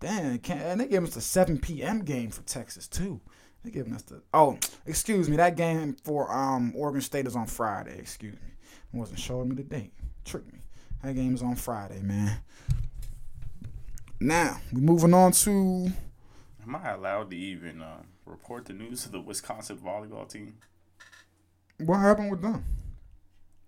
[0.00, 0.38] damn.
[0.38, 2.00] Can't, and they gave us the 7 p.m.
[2.00, 3.20] game for Texas too.
[3.62, 7.46] They giving us the oh, excuse me, that game for um Oregon State is on
[7.46, 7.98] Friday.
[7.98, 8.48] Excuse me,
[8.92, 9.92] it wasn't showing me the date.
[10.24, 10.60] Tricked me.
[11.02, 12.38] That game is on Friday, man.
[14.20, 15.90] Now we moving on to
[16.62, 20.58] Am I allowed to even um, report the news to the Wisconsin volleyball team?
[21.78, 22.64] What happened with them?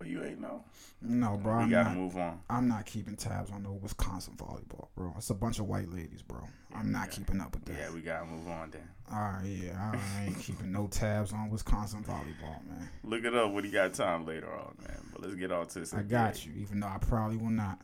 [0.02, 0.64] Well, you ain't know.
[1.00, 1.58] No, bro.
[1.58, 2.40] We I'm gotta not, move on.
[2.50, 5.14] I'm not keeping tabs on no Wisconsin volleyball, bro.
[5.16, 6.40] It's a bunch of white ladies, bro.
[6.74, 7.76] I'm not keeping up with that.
[7.78, 8.88] Yeah, we gotta move on then.
[9.12, 12.90] All right, yeah, I ain't keeping no tabs on Wisconsin volleyball, man.
[13.04, 14.98] Look it up when you got time later on, man.
[15.12, 15.94] But let's get on to this.
[15.94, 17.80] I got you, even though I probably will not,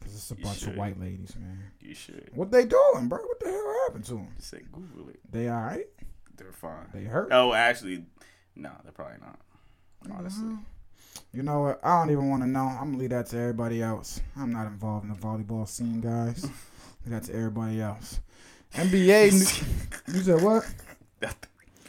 [0.00, 0.68] because it's a You bunch should.
[0.70, 1.62] of white ladies, man.
[1.80, 2.30] You should.
[2.34, 3.18] What they doing, bro?
[3.20, 4.28] What the hell happened to them?
[4.40, 5.20] Say Google it.
[5.30, 5.86] They all right?
[6.36, 6.88] They're fine.
[6.92, 7.28] They hurt?
[7.30, 8.06] Oh, actually,
[8.56, 9.38] no, they're probably not.
[10.10, 10.44] Honestly.
[10.44, 10.62] Mm-hmm.
[11.32, 11.80] You know what?
[11.84, 12.66] I don't even want to know.
[12.66, 14.20] I'm gonna leave that to everybody else.
[14.36, 16.44] I'm not involved in the volleyball scene, guys.
[17.04, 18.20] leave that to everybody else.
[18.74, 19.62] NBA news.
[20.14, 20.64] You said what?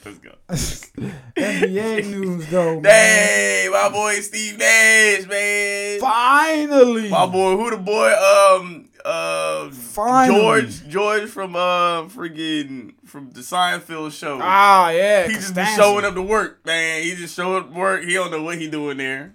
[0.03, 0.31] Let's go.
[0.49, 2.79] NBA news though.
[2.81, 5.99] Hey, my boy Steve Nash, man.
[5.99, 7.09] Finally.
[7.09, 8.13] My boy, who the boy?
[8.13, 10.39] Um, uh, Finally.
[10.39, 14.39] George, George from uh, friggin' from the Seinfeld show.
[14.41, 15.25] Ah, yeah.
[15.25, 17.01] he just be showing up to work, man.
[17.01, 18.03] He just showing up to work.
[18.03, 19.33] He don't know what he doing there.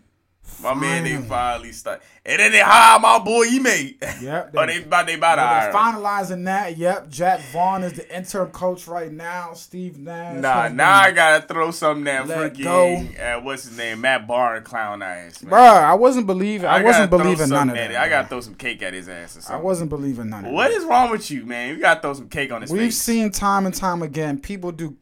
[0.62, 1.72] My man, they Finally.
[1.72, 3.94] start, and then they hire my boy Ime.
[4.22, 5.72] Yep, oh, they- they about they about to hire.
[5.72, 6.76] finalizing that.
[6.76, 7.08] Yep.
[7.08, 9.54] Jacque Vaughn is the interim coach right now.
[9.54, 10.40] Steve Nash.
[10.40, 15.00] Nah, now I gotta throw something at freaking uh, what's his name, Matt Barr clown
[15.02, 15.42] ass.
[15.42, 15.52] Man.
[15.52, 16.66] Bruh, I wasn't believing.
[16.66, 17.90] I, gotta wasn't believing none of that.
[17.92, 17.96] it.
[17.96, 20.68] I gotta throw some cake at his ass or I wasn't believing none of What
[20.68, 20.76] that.
[20.76, 21.70] is wrong with you, man?
[21.70, 22.98] You gotta throw some cake on his We've face.
[22.98, 24.96] seen time and time again people do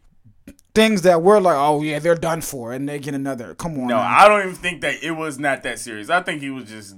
[0.78, 3.54] things that we're like, oh yeah, they're done for, and they get another.
[3.54, 3.88] Come on.
[3.88, 3.98] no.
[3.98, 6.08] I don't even think that it was not that serious.
[6.08, 6.96] I think he was just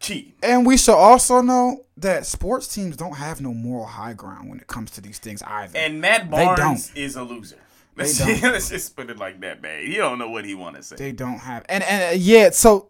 [0.00, 0.32] cheating.
[0.42, 4.58] and we should also know that sports teams don't have no moral high ground when
[4.58, 5.78] it comes to these things either.
[5.78, 6.30] And Matt.
[6.30, 7.58] Barnes is a loser.
[7.96, 8.42] Let's, They don't.
[8.52, 9.86] let's just put it like that, man.
[9.86, 10.96] He don't know what he want to say.
[10.96, 12.88] They don't have and and uh, yeah, so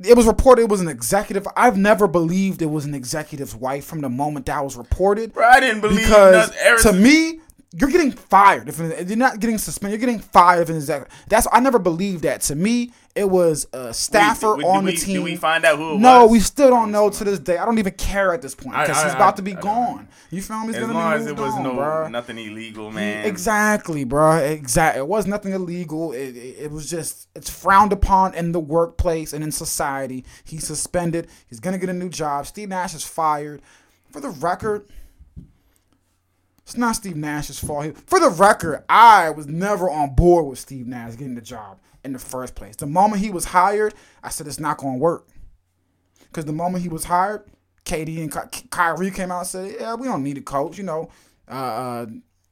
[0.00, 1.48] it was reported it was an executive.
[1.56, 5.48] I've never believed it was an executive's wife from the moment that was reported Bro,
[5.48, 6.92] I didn't believe because nothing.
[6.92, 7.40] To me,
[7.76, 8.68] you're getting fired.
[8.68, 10.62] If you're not getting suspended, you're getting fired.
[10.62, 11.12] If an executive.
[11.28, 12.40] That's I never believed that.
[12.42, 15.22] To me, it was a staffer Wait, did on the team.
[15.22, 16.32] we find out who it no, was?
[16.32, 17.58] we still don't know to this day.
[17.58, 20.08] I don't even care at this point because he's about to be I gone.
[20.30, 20.68] You feel me?
[20.68, 22.10] He's as long as it was on, no bruh.
[22.10, 23.26] nothing illegal, man.
[23.26, 24.36] Exactly, bro.
[24.36, 25.00] Exactly.
[25.00, 26.12] It was nothing illegal.
[26.12, 30.24] It, it, it was just it's frowned upon in the workplace and in society.
[30.44, 31.28] He's suspended.
[31.48, 32.46] He's gonna get a new job.
[32.46, 33.62] Steve Nash is fired.
[34.10, 34.86] For the record,
[36.64, 37.96] it's not Steve Nash's fault.
[38.06, 42.14] For the record, I was never on board with Steve Nash getting the job in
[42.14, 42.74] the first place.
[42.76, 45.28] The moment he was hired, I said it's not gonna work.
[46.20, 47.44] Because the moment he was hired,
[47.84, 50.84] KD and Ky- Kyrie came out and said, "Yeah, we don't need a coach." You
[50.84, 51.10] know,
[51.48, 52.06] uh, uh,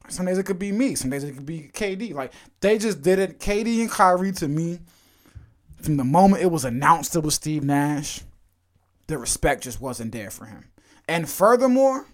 [0.09, 2.13] some days it could be me, some days it could be KD.
[2.13, 3.39] Like they just did it.
[3.39, 4.79] KD and Kyrie to me,
[5.81, 8.21] from the moment it was announced it was Steve Nash,
[9.07, 10.69] the respect just wasn't there for him.
[11.07, 12.05] And furthermore,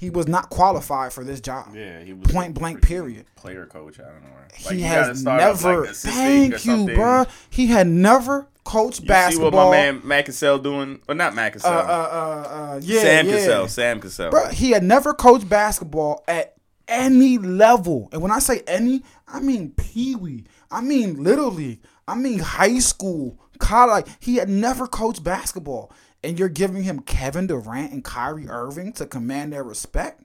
[0.00, 1.74] he was not qualified for this job.
[1.74, 2.80] Yeah, he was point blank.
[2.80, 3.26] Period.
[3.36, 4.28] Player coach, I don't know.
[4.56, 5.82] he you gotta has never.
[5.84, 7.28] like, thank you, bruh.
[7.50, 9.50] He had never coached You basketball.
[9.50, 11.00] see what my man Matt Cassell doing?
[11.06, 11.72] Well, not Matt uh, Cassell.
[11.72, 13.32] uh, uh, uh, yeah, Sam yeah.
[13.32, 13.68] Cassell.
[13.68, 14.30] Sam Cassell.
[14.30, 16.54] Bro, he had never coached basketball at
[16.88, 18.08] any level.
[18.10, 20.44] And when I say any, I mean pee wee.
[20.70, 21.80] I mean little league.
[22.08, 24.06] I mean high school, college.
[24.18, 25.92] He had never coached basketball.
[26.22, 30.22] And you're giving him Kevin Durant and Kyrie Irving to command their respect?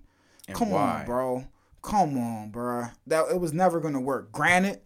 [0.48, 1.00] And Come why?
[1.00, 1.48] on, bro.
[1.82, 2.88] Come on, bro.
[3.08, 4.32] That it was never gonna work.
[4.32, 4.82] Granted,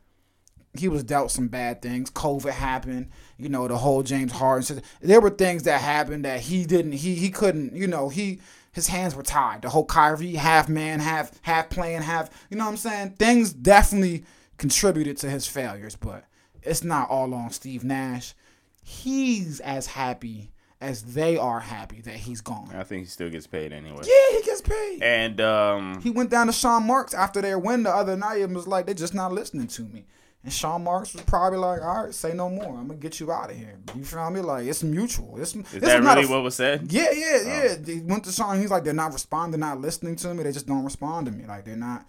[0.77, 2.11] he was dealt some bad things.
[2.11, 3.09] COVID happened.
[3.37, 4.81] You know, the whole James Harden.
[5.01, 6.93] There were things that happened that he didn't.
[6.93, 7.75] He he couldn't.
[7.75, 8.39] You know, he
[8.71, 9.63] his hands were tied.
[9.63, 12.29] The whole Kyrie half man, half half playing, half.
[12.49, 13.11] You know what I'm saying?
[13.11, 14.25] Things definitely
[14.57, 16.25] contributed to his failures, but
[16.61, 18.35] it's not all on Steve Nash.
[18.83, 20.51] He's as happy
[20.81, 22.69] as they are happy that he's gone.
[22.73, 24.01] I think he still gets paid anyway.
[24.03, 25.03] Yeah, he gets paid.
[25.03, 28.55] And um, He went down to Sean Marks after their win the other night and
[28.55, 30.05] was like, they're just not listening to me.
[30.41, 32.77] And Sean Marks was probably like, all right, say no more.
[32.77, 33.77] I'm gonna get you out of here.
[33.93, 34.39] You feel me?
[34.39, 35.35] Like it's mutual.
[35.41, 36.89] It's, is this that really a- what was said?
[36.89, 37.75] Yeah, yeah, yeah.
[37.85, 38.57] He went to Sean.
[38.57, 40.43] He's like, they're not responding, they're not listening to me.
[40.43, 41.45] They just don't respond to me.
[41.45, 42.07] Like they're not.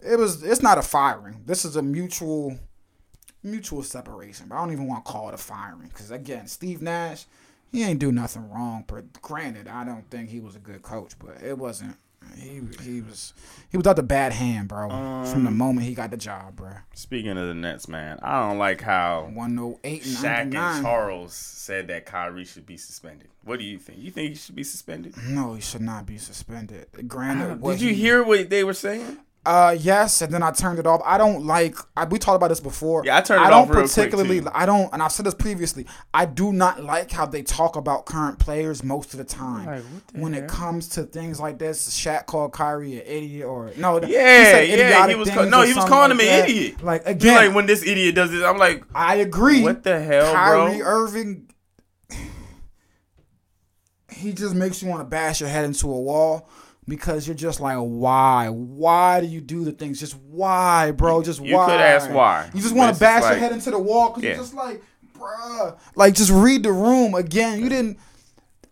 [0.00, 0.42] It was.
[0.42, 1.42] It's not a firing.
[1.44, 2.58] This is a mutual,
[3.42, 4.46] mutual separation.
[4.48, 7.26] But I don't even want to call it a firing because again, Steve Nash,
[7.72, 8.84] he ain't do nothing wrong.
[8.86, 11.14] But granted, I don't think he was a good coach.
[11.18, 11.96] But it wasn't.
[12.36, 13.34] He he was
[13.70, 14.88] he was out the bad hand, bro.
[15.26, 16.70] from the Um, moment he got the job, bro.
[16.94, 20.52] Speaking of the Nets, man, I don't like how One oh eight and Shaq and.
[20.84, 23.26] Charles said that Kyrie should be suspended.
[23.44, 23.98] What do you think?
[23.98, 25.14] You think he should be suspended?
[25.28, 26.86] No, he should not be suspended.
[27.08, 29.18] Granted, Did you he- hear what they were saying?
[29.44, 31.00] Uh, yes, and then I turned it off.
[31.04, 31.74] I don't like.
[31.96, 33.02] I, we talked about this before.
[33.04, 34.40] Yeah, I turned it I don't off real quick, particularly.
[34.40, 34.48] too.
[34.54, 35.84] I don't, and I've said this previously.
[36.14, 39.66] I do not like how they talk about current players most of the time.
[39.66, 39.82] Like,
[40.12, 40.44] the when hell?
[40.44, 44.44] it comes to things like this, Shaq called Kyrie an idiot, or no, he Yeah,
[44.44, 46.48] said yeah, he was things call- no, he was calling like him an that.
[46.48, 46.82] idiot.
[46.84, 49.60] Like You again, like when this idiot does this, I'm like, I agree.
[49.64, 50.86] what the hell, Kyrie bro?
[50.86, 51.50] Irving,
[54.12, 56.48] he just makes you want to bash your head into a wall
[56.88, 58.48] because you're just like, why?
[58.48, 60.00] Why do you do the things?
[60.00, 61.22] Just why, bro?
[61.22, 61.66] Just You why?
[61.66, 64.22] could ask why, You just want to bash just your head into the wall because
[64.24, 64.30] Yeah.
[64.30, 64.82] you're just like,
[65.18, 65.78] bruh.
[65.94, 67.60] Like, just read the room again.
[67.60, 67.98] You didn't.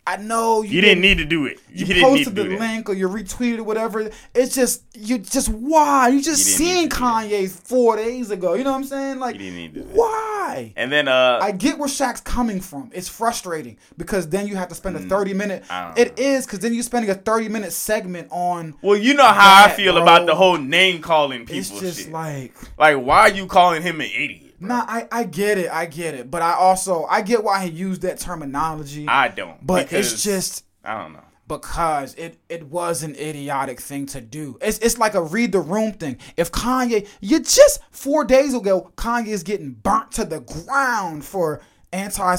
[0.07, 1.59] I know you, You didn't need to do it.
[1.69, 4.09] You, you didn't posted the link or you retweeted or whatever.
[4.33, 7.13] It's just you just why you just You seen need to do that.
[7.29, 8.55] Kanye four days ago.
[8.55, 9.19] You know what I'm saying?
[9.19, 9.95] Like You didn't need to do that.
[9.95, 10.73] why?
[10.75, 12.89] And then, uh, I get where Shaq's coming from.
[12.93, 15.63] It's frustrating because then you have to spend a 30 minute.
[15.63, 18.73] Mm, I don't It is because then you're spending a 30 minute segment on.
[18.81, 20.01] well, you know how I feel bro.
[20.01, 21.57] about the whole name calling people.
[21.57, 22.11] It's just shit.
[22.11, 24.50] like, like, why are you calling him an idiot?
[24.61, 27.71] Nah, I, I get it, I get it, but I also I get why he
[27.71, 29.65] used that terminology, I don't.
[29.65, 31.23] but it's just I don't know.
[31.47, 34.57] because it it was an idiotic thing to do.
[34.61, 36.17] It's it's like a read the room thing.
[36.37, 41.61] If Kanye, you just four days ago, Kanye is getting burnt to the ground for
[41.91, 42.35] anti,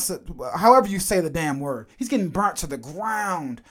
[0.56, 1.88] however you say the damn word.
[1.96, 3.62] He's getting burnt to the ground.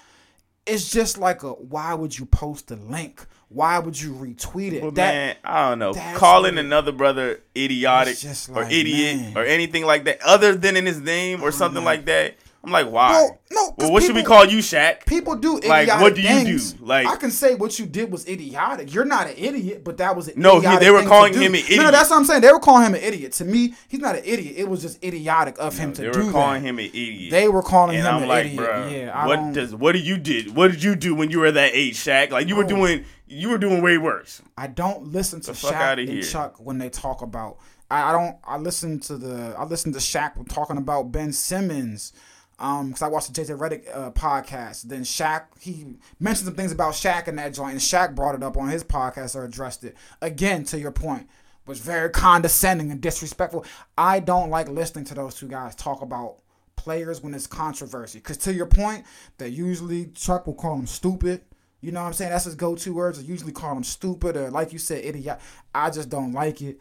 [0.66, 3.26] It's just like a why would you post the link?
[3.54, 4.82] Why would you retweet it?
[4.82, 5.94] Well, that man, I don't know.
[6.16, 9.38] Calling it- another brother idiotic just or idiot man.
[9.38, 12.72] or anything like that, other than in his name or oh, something like that, I'm
[12.72, 13.10] like, why?
[13.14, 15.08] Well, no, 'cause well, what should we call you, Shaq?
[15.08, 16.74] People do Like, what do you things.
[16.74, 16.86] do?
[16.86, 18.94] Like- I can say what you did was idiotic.
[18.94, 21.52] You're not an idiot, but that was an No, he- they were calling him an
[21.54, 21.92] No, no, idiot.
[21.92, 22.42] that's what I'm saying.
[22.42, 23.32] They were calling him an idiot.
[23.34, 24.54] To me, he's not an idiot.
[24.58, 26.08] It was just idiotic of him to do.
[26.12, 26.14] That.
[26.14, 26.70] They do were calling that.
[26.70, 27.32] him an idiot.
[27.32, 28.64] They were calling and him I'm an like, idiot.
[28.64, 30.56] bruh, yeah, I what don't, does what did you did?
[30.56, 32.30] What did you do when you were that age, Shaq?
[32.30, 34.42] Like you were doing, you were doing way worse.
[34.58, 36.22] I don't listen to fuck Shaq and here.
[36.22, 37.58] Chuck when they talk about.
[37.90, 38.38] I, I don't.
[38.44, 39.56] I listen to the.
[39.58, 42.14] I listen to Shaq talking about Ben Simmons.
[42.60, 44.84] Um, because I watched the JJ Redick uh, podcast.
[44.84, 48.44] Then Shaq he mentioned some things about Shaq in that joint, and Shaq brought it
[48.44, 50.64] up on his podcast or addressed it again.
[50.66, 51.28] To your point,
[51.66, 53.66] was very condescending and disrespectful.
[53.98, 56.38] I don't like listening to those two guys talk about
[56.76, 58.20] players when it's controversy.
[58.20, 59.06] Because to your point,
[59.38, 61.42] that usually Chuck will call them stupid.
[61.82, 62.32] You know what I'm saying?
[62.32, 63.20] That's his go-to words.
[63.20, 65.40] I usually call them stupid or, like you said, idiot.
[65.74, 66.80] I just don't like it.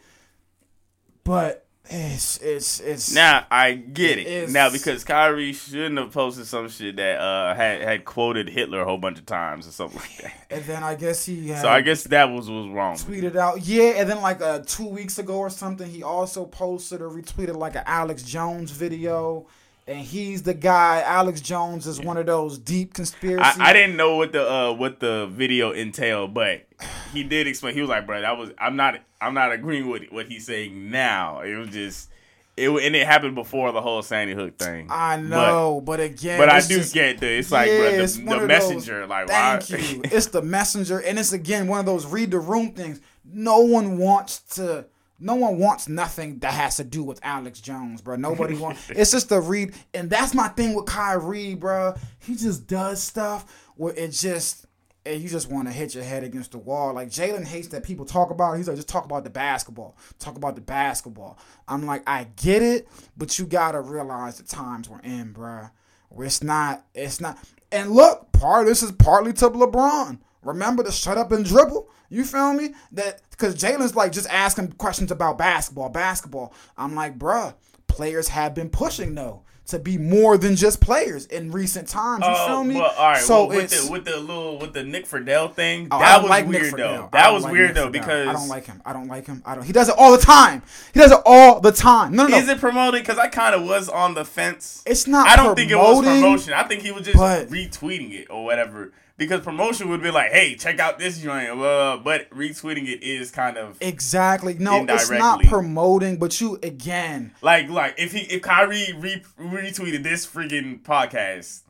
[1.24, 4.26] But it's it's it's Now I get it.
[4.26, 8.82] It Now because Kyrie shouldn't have posted some shit that uh had had quoted Hitler
[8.82, 10.46] a whole bunch of times or something like that.
[10.51, 12.96] And then I guess he had So I guess that was was wrong.
[12.96, 13.94] tweeted out, yeah.
[13.96, 17.74] And then like uh, two weeks ago or something, he also posted or retweeted like
[17.74, 19.46] an Alex Jones video.
[19.91, 21.03] And he's the guy.
[21.05, 23.61] Alex Jones is one of those deep conspiracy.
[23.61, 26.68] I, I didn't know what the uh what the video entailed, but
[27.12, 27.74] he did explain.
[27.74, 30.93] He was like, "Bro, that was I'm not I'm not agreeing with what he's saying
[30.93, 31.41] now.
[31.41, 32.09] It was just
[32.57, 34.86] it and it happened before the whole Sandy Hook thing.
[34.91, 38.22] I know, but, again, but, I do just- get the it's like Yeah, bro, the,
[38.22, 40.03] one the of those- messenger like Thank why you.
[40.05, 43.01] It's the messenger, and it's again one of those read the room things.
[43.24, 44.86] No one wants to.
[45.21, 48.16] No one wants nothing that has to do with Alex Jones, bro.
[48.16, 48.89] Nobody wants.
[48.91, 51.95] It's just the read, and that's my thing with Kyrie, bro.
[52.18, 54.66] He just does stuff where it just.
[55.07, 56.93] And you just want to hit your head against the wall.
[56.93, 58.53] Like Jalen hates that people talk about.
[58.53, 58.59] it.
[58.59, 59.97] He's like, just talk about the basketball.
[60.18, 61.39] Talk about the basketball.
[61.66, 65.71] I'm like, I get it, but you gotta realize the times we're in, bruh.
[66.11, 67.39] Where it's not, it's not.
[67.73, 70.18] And look, part this is partly to LeBron.
[70.43, 71.88] Remember to shut up and dribble.
[72.09, 72.74] You feel me?
[72.93, 76.53] That because Jalen's like just asking questions about basketball, basketball.
[76.76, 77.55] I'm like, bruh,
[77.86, 82.24] players have been pushing though to be more than just players in recent times.
[82.26, 82.74] You Oh, feel me?
[82.74, 83.22] well, all right.
[83.22, 86.28] so well, with the with the little with the Nick Friedell thing, Oh, that was
[86.30, 87.09] like weird though.
[87.12, 87.93] That was like weird Nick though Friedell.
[87.93, 88.82] because I don't like him.
[88.84, 89.43] I don't like him.
[89.47, 89.62] I don't.
[89.64, 90.62] He does it all the time.
[90.93, 92.12] He does it all the time.
[92.16, 92.38] No, no, no.
[92.38, 93.03] Is it promoting?
[93.03, 94.82] Because I kind of was on the fence.
[94.86, 96.55] It's not I don't think it was promotion.
[96.55, 98.93] I think he was just retweeting it or whatever.
[99.21, 103.31] Because promotion would be like, "Hey, check out this joint," uh, but retweeting it is
[103.31, 104.57] kind of Exactly.
[104.59, 107.35] No, it's not promoting, but you again.
[107.43, 111.64] like like if he if Kyrie re- retweeted this freaking podcast,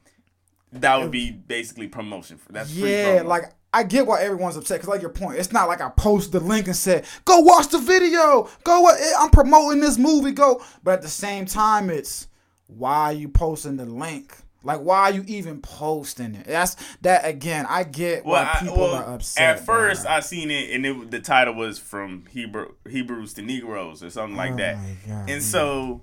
[0.75, 4.79] that would be basically promotion for that's free Yeah, like I get why everyone's upset
[4.79, 7.67] because, like your point, it's not like I post the link and said, "Go watch
[7.67, 10.31] the video." Go, eh, I'm promoting this movie.
[10.31, 12.29] Go, but at the same time, it's
[12.69, 14.37] why are you posting the link?
[14.63, 16.47] Like, why are you even posting it?
[16.47, 17.67] That's that again.
[17.69, 19.59] I get Well, why I, people well, are upset.
[19.59, 20.07] at first.
[20.07, 24.37] I seen it and it, the title was from Hebrew Hebrews to Negroes or something
[24.37, 24.77] like that.
[24.77, 26.03] Oh my God, and so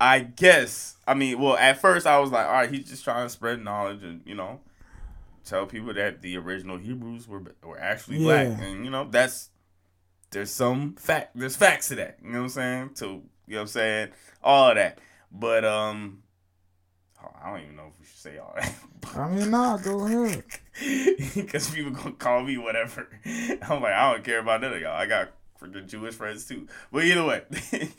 [0.00, 3.26] I guess I mean, well, at first I was like, all right, he's just trying
[3.26, 4.60] to spread knowledge and you know.
[5.44, 8.44] tell people that the original Hebrews were were actually Yeah.
[8.48, 9.50] black, and you know that's
[10.30, 12.18] there's some fact there's facts to that.
[12.22, 12.90] You know what I'm saying?
[12.96, 13.12] To you
[13.48, 14.08] know what I'm saying
[14.42, 14.98] all of that,
[15.32, 16.22] but um,
[17.42, 18.74] I don't even know if we should say all that.
[19.16, 20.44] I mean, nah, go ahead.
[21.34, 23.08] because people gonna call me whatever.
[23.24, 24.96] I'm like, I don't care about none of y'all.
[24.96, 26.66] I got freaking Jewish friends too.
[26.92, 27.42] But either way,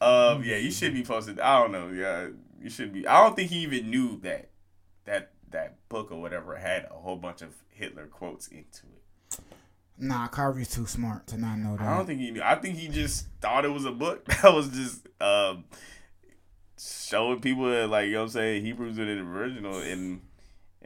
[0.00, 1.40] um, yeah, you should be posted.
[1.40, 1.88] I don't know.
[1.88, 2.28] Yeah,
[2.60, 3.06] you should be.
[3.06, 4.50] I don't think he even knew that
[5.04, 9.38] that that book or whatever had a whole bunch of Hitler quotes into it.
[9.96, 11.86] Nah, Kyrie's too smart to not know that.
[11.86, 12.42] I don't think he knew.
[12.42, 15.64] I think he just thought it was a book that was just um,
[16.78, 20.20] showing people that, like you know what I'm saying Hebrews are the original and.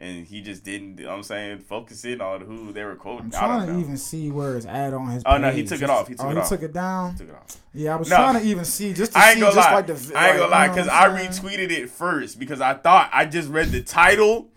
[0.01, 0.97] And he just didn't.
[0.97, 3.33] You know what I'm saying focus in on who they were quoting.
[3.35, 3.79] I'm I don't trying to know.
[3.81, 5.23] even see where his ad on his.
[5.25, 6.07] Oh, no, he took it off.
[6.07, 6.47] He oh, took oh, it he off.
[6.47, 7.15] took it down.
[7.17, 7.57] Took it off.
[7.73, 8.15] Yeah, I was No.
[8.15, 9.75] trying to even see just to I ain't see gonna just lie.
[9.75, 10.17] like the.
[10.17, 13.09] I ain't gonna like, lie you know because I retweeted it first because I thought
[13.11, 14.47] I just read the title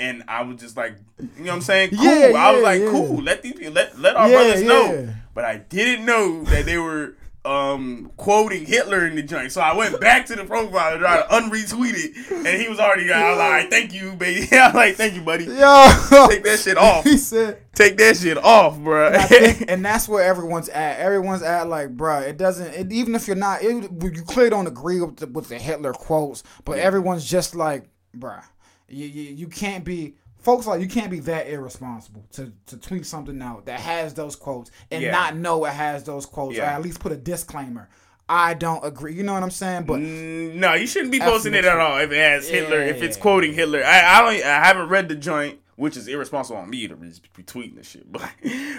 [0.00, 1.90] and I was just like, you know what I'm saying?
[1.90, 2.02] Cool.
[2.04, 2.90] Yeah, I was like, yeah.
[2.90, 3.22] cool.
[3.22, 5.14] Let these people, let let our Yeah, brothers know.
[5.32, 7.14] But I didn't know that they were
[7.48, 9.52] um quoting Hitler in the joint.
[9.52, 12.78] So I went back to the profile to try to unretweet it, and he was
[12.78, 13.10] already.
[13.10, 14.46] I was like, thank you, baby.
[14.52, 15.44] I was like, thank you, buddy.
[15.44, 17.04] Yo, Take that shit off.
[17.04, 17.62] he said.
[17.74, 19.12] Take that shit off, bro.
[19.12, 20.98] And, and that's where everyone's at.
[20.98, 22.74] Everyone's at like, bruh, it doesn't.
[22.74, 25.92] It, even if you're not, it, you clearly don't agree with the, with the Hitler
[25.92, 28.42] quotes, but everyone's just like, bruh,
[28.88, 30.16] you, you you can't be.
[30.48, 34.34] Folks like you can't be that irresponsible to, to tweet something out that has those
[34.34, 35.10] quotes and Yeah.
[35.10, 37.90] not know it has those quotes or at least put a disclaimer.
[38.30, 39.12] I don't agree.
[39.14, 39.82] You know what I'm saying?
[39.84, 42.80] But Mm, No, you shouldn't be posting it at all if it has Hitler.
[42.80, 44.42] If it's quoting Hitler, I, I don't.
[44.42, 47.90] I haven't read the joint, which is irresponsible on me to be be tweeting this
[47.90, 48.06] shit.
[48.10, 48.22] But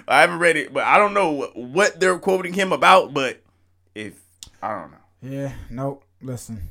[0.07, 0.73] I haven't read it.
[0.73, 3.13] But I don't know what, what they're quoting him about.
[3.13, 3.43] But
[3.93, 4.19] if
[4.63, 6.03] I don't know, Yeah, nope.
[6.19, 6.63] Listen,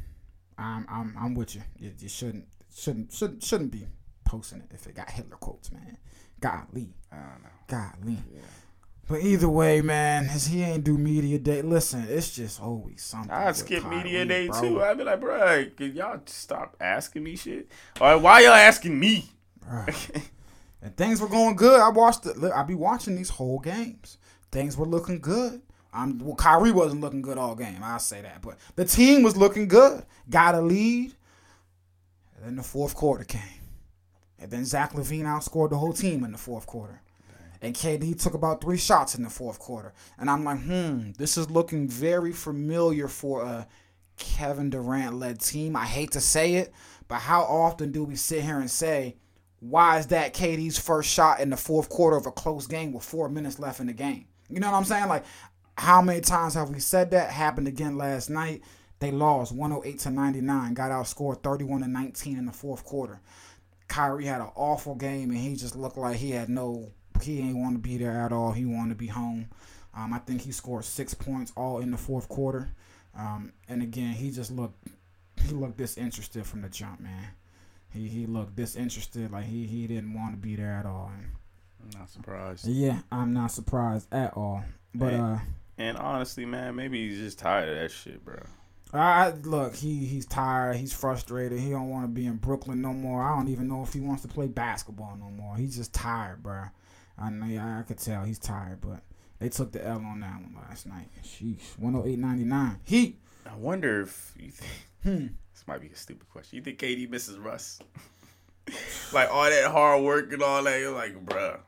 [0.58, 1.62] I'm I'm I'm with you.
[1.78, 3.86] You, you shouldn't shouldn't shouldn't shouldn't be
[4.28, 5.96] posting it if it got Hitler quotes, man.
[6.40, 7.48] Golly, I don't know.
[7.66, 8.18] golly.
[9.08, 11.62] But either way, man, as he ain't do media day.
[11.62, 13.30] Listen, it's just always something.
[13.30, 14.60] I'd skip Kyrie, media day bro.
[14.60, 14.82] too.
[14.82, 17.68] I'd be like, bro, can y'all stop asking me shit?
[18.00, 19.24] All right, why y'all asking me?
[20.80, 21.80] And things were going good.
[21.80, 22.36] I watched it.
[22.36, 24.18] Look, I be watching these whole games.
[24.52, 25.60] Things were looking good.
[25.92, 27.78] I'm well, Kyrie wasn't looking good all game.
[27.82, 30.04] I'll say that, but the team was looking good.
[30.30, 31.14] Got a lead.
[32.36, 33.40] And then the fourth quarter came,
[34.40, 37.00] and then Zach LaVine outscored the whole team in the fourth quarter.
[37.60, 39.92] And KD took about three shots in the fourth quarter.
[40.16, 43.66] And I'm like, hmm, this is looking very familiar for a
[44.16, 45.74] Kevin Durant led team.
[45.74, 46.72] I hate to say it,
[47.08, 49.16] but how often do we sit here and say,
[49.60, 53.02] why is that KD's first shot in the fourth quarter of a close game with
[53.02, 54.26] four minutes left in the game?
[54.48, 55.08] You know what I'm saying?
[55.08, 55.24] Like,
[55.76, 57.30] how many times have we said that?
[57.30, 58.62] Happened again last night.
[59.00, 63.20] They lost 108 to 99, got outscored 31 to 19 in the fourth quarter.
[63.88, 66.90] Kyrie had an awful game, and he just looked like he had no,
[67.22, 68.52] he ain't want to be there at all.
[68.52, 69.48] He wanted to be home.
[69.94, 72.68] Um, I think he scored six points all in the fourth quarter.
[73.18, 74.86] Um, and again, he just looked,
[75.42, 77.28] he looked disinterested from the jump, man.
[77.90, 81.10] He he looked disinterested, like he he didn't want to be there at all.
[81.16, 81.30] And
[81.94, 82.66] I'm not surprised.
[82.66, 84.62] yeah, I'm not surprised at all.
[84.94, 85.18] But Hey.
[85.18, 85.38] uh,
[85.78, 88.40] And honestly, man, maybe he's just tired of that shit, bro.
[88.92, 91.60] I look, he he's tired, he's frustrated.
[91.60, 93.22] He don't want to be in Brooklyn no more.
[93.22, 95.56] I don't even know if he wants to play basketball no more.
[95.56, 96.64] He's just tired, bro.
[97.18, 99.02] I know, I could tell he's tired, but
[99.38, 101.08] they took the L on that one last night.
[101.22, 102.78] Sheesh, 108.99.
[102.84, 103.20] Heat.
[103.50, 104.70] I wonder if you think
[105.02, 105.26] Hmm.
[105.52, 106.56] this might be a stupid question.
[106.56, 107.78] You think KD misses Russ?
[109.12, 111.60] like all that hard work and all that, you're like, bruh,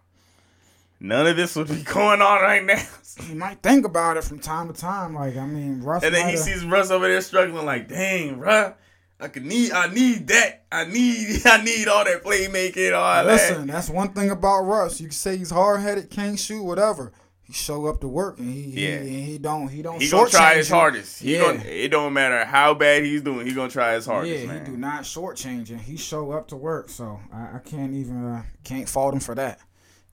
[1.00, 2.82] none of this would be going on right now.
[3.26, 5.14] He might think about it from time to time.
[5.14, 6.04] Like I mean, Russ.
[6.04, 8.74] and then he sees Russ over there struggling, like, dang, bruh.
[9.18, 10.64] I could need, I need that.
[10.72, 13.72] I need, I need all that playmaking, all Listen, that.
[13.72, 15.00] that's one thing about Russ.
[15.00, 17.12] You can say he's hard headed, can't shoot, whatever.
[17.42, 19.00] He show up to work and he Yeah.
[19.02, 20.74] he, he don't he don't He gonna try his you.
[20.76, 21.20] hardest.
[21.20, 21.40] He Yeah.
[21.52, 23.44] gonna, it don't matter how bad he's doing.
[23.46, 24.64] He gonna try his hardest, yeah, man.
[24.64, 28.24] he do not shortchange and He show up to work, so I, I can't even
[28.24, 29.58] uh, can't fault him for that.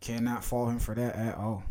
[0.01, 1.63] Cannot fault him for that at all.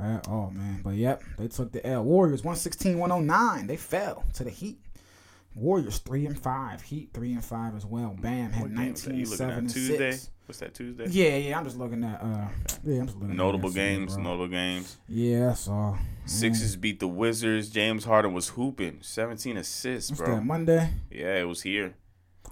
[0.00, 0.80] At all, man.
[0.82, 2.02] But yep, they took the L.
[2.02, 3.66] Warriors 116-109.
[3.66, 4.78] They fell to the Heat.
[5.54, 6.80] Warriors three and five.
[6.82, 8.16] Heat three and five as well.
[8.18, 9.08] Bam had What game was that?
[9.10, 10.10] 19, You looking 7 at and Tuesday?
[10.12, 10.30] 6.
[10.46, 11.06] What's that Tuesday?
[11.10, 11.58] Yeah, yeah.
[11.58, 12.48] I'm just looking at uh
[12.84, 14.22] yeah, I'm just looking Notable at yesterday, games, bro.
[14.24, 14.96] notable games.
[15.08, 15.98] Yeah, that's all.
[16.24, 17.68] Sixers beat the Wizards.
[17.68, 20.36] James Harden was hooping, 17 assists, What's bro.
[20.36, 20.90] that, Monday?
[21.10, 21.94] Yeah, it was here.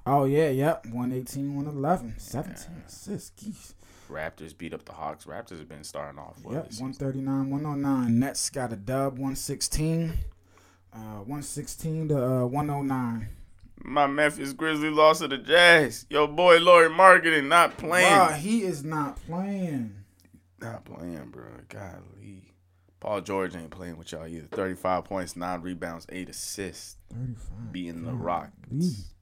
[0.07, 0.85] Oh, yeah, yep.
[0.87, 2.15] 118, 111.
[2.19, 2.55] 17
[2.87, 3.31] assists.
[3.31, 3.75] Geez.
[4.11, 5.25] Raptors beat up the Hawks.
[5.25, 6.55] Raptors have been starting off well.
[6.55, 8.19] Yep, this 139, 109.
[8.19, 10.13] Nets got a dub, 116.
[10.93, 13.29] Uh, 116 to uh, 109.
[13.83, 16.05] My Memphis Grizzlies lost to the Jazz.
[16.11, 18.13] Yo, boy, Lauri Markkanen not playing.
[18.13, 19.95] Bruh, he is not playing.
[20.61, 21.45] Not playing, bro.
[21.69, 22.53] Golly.
[22.99, 24.47] Paul George ain't playing with y'all either.
[24.49, 26.97] 35 points, 9 rebounds, 8 assists.
[27.11, 27.73] 35.
[27.73, 28.13] Beating the.
[28.13, 29.15] Rockets.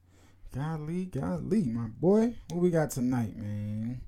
[0.53, 2.33] Golly, golly, my boy.
[2.49, 4.01] What we got tonight, man?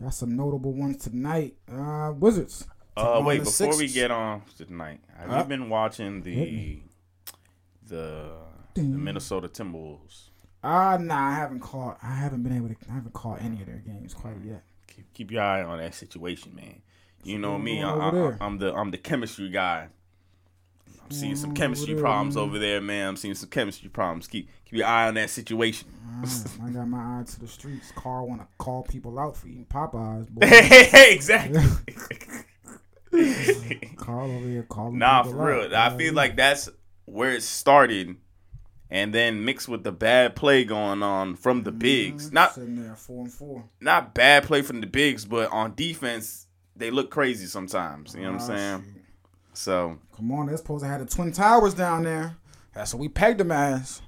[0.00, 1.54] Got some notable ones tonight.
[1.70, 2.66] Uh, Wizards.
[2.96, 5.38] Uh, wait, before we get on tonight, have Huh?
[5.38, 6.80] you been watching the
[7.86, 8.30] the,
[8.74, 10.30] the Minnesota Timberwolves?
[10.62, 11.98] Ah, nah, I haven't caught.
[12.02, 12.76] I haven't been able to.
[12.90, 14.62] I haven't caught any of their games quite yet.
[14.88, 16.82] Keep, keep your eye on that situation, man.
[17.22, 18.36] You know me, I.
[18.40, 19.88] I'm the I'm the chemistry guy.
[21.10, 23.08] I'm seeing some chemistry problems over there, man.
[23.08, 24.26] I'm seeing some chemistry problems.
[24.26, 25.88] Keep keep your eye on that situation.
[26.62, 27.92] I got my eye to the streets.
[27.94, 30.28] Karl want to call people out for eating Popeyes.
[30.30, 30.46] Boy.
[31.12, 31.62] exactly.
[33.96, 34.98] Karl over here calling.
[34.98, 35.74] Nah, for real.
[35.74, 35.92] out.
[35.92, 36.68] I feel like that's
[37.06, 38.16] where it started,
[38.90, 42.28] and then mixed with the bad play going on from the bigs.
[42.28, 43.64] Mhm, Not sitting there four and four.
[43.80, 46.46] not bad play from the bigs, but on defense
[46.76, 48.14] they look crazy sometimes.
[48.14, 48.97] You know what I'm saying?
[49.58, 52.36] So Come on, they're supposed to have the twin towers down there.
[52.74, 54.00] That's what we pegged them as.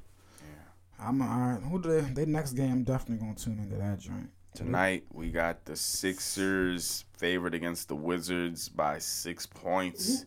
[0.96, 1.60] I'm all right.
[1.60, 2.02] Who they?
[2.02, 2.70] They next game.
[2.70, 4.30] I'm definitely gonna tune into that joint.
[4.54, 10.24] tonight we got the Sixers favored against the Wizards by six points.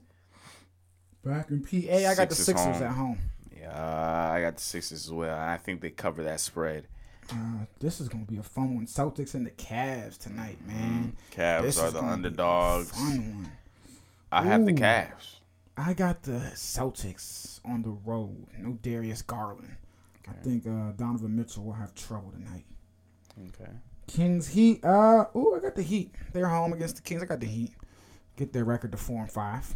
[1.24, 2.84] Back in PA, I got the Sixers Sixers home.
[2.84, 3.18] at home.
[3.58, 5.40] Yeah, I got the Sixers as well.
[5.40, 6.88] I think they cover that spread.
[7.32, 8.88] Uh, this is gonna be a fun one.
[8.88, 11.16] Celtics and the Cavs tonight, man.
[11.32, 12.92] Cavs This are the gonna be a underdogs.
[12.92, 13.52] Fun one.
[14.34, 14.76] I have the Ooh.
[14.76, 15.40] Cavs.
[15.78, 18.48] I got the Celtics on the road.
[18.58, 19.76] No Darius Garland.
[20.28, 22.66] I think uh, Donovan Mitchell will have trouble tonight.
[23.50, 23.72] Okay.
[24.08, 24.84] Kings Heat.
[24.84, 26.14] Uh, oh, I got the Heat.
[26.32, 27.22] They're home against the Kings.
[27.22, 27.74] I got the Heat.
[28.36, 29.76] Get their record to four and five.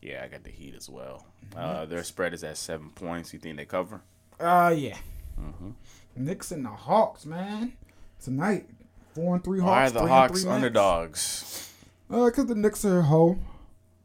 [0.00, 1.26] Yeah, I got the Heat as well.
[1.56, 3.32] Uh, their spread is at seven points.
[3.32, 4.00] You think they cover?
[4.40, 4.96] Uh, yeah.
[5.40, 5.70] Mm-hmm.
[6.16, 7.72] Knicks and the Hawks, man.
[8.22, 8.66] Tonight,
[9.14, 9.70] four and three Hawks.
[9.70, 11.71] Why are the Hawks underdogs?
[12.12, 13.42] Uh, cause the Knicks are home.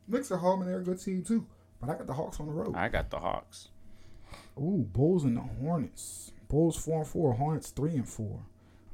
[0.07, 1.45] Knicks are home and they're a good team too.
[1.81, 2.73] But I got the Hawks on the road.
[2.75, 3.67] I got the Hawks.
[4.57, 6.31] Ooh, Bulls and the Hornets.
[6.47, 7.33] Bulls four and four.
[7.33, 8.39] Hornets three and four.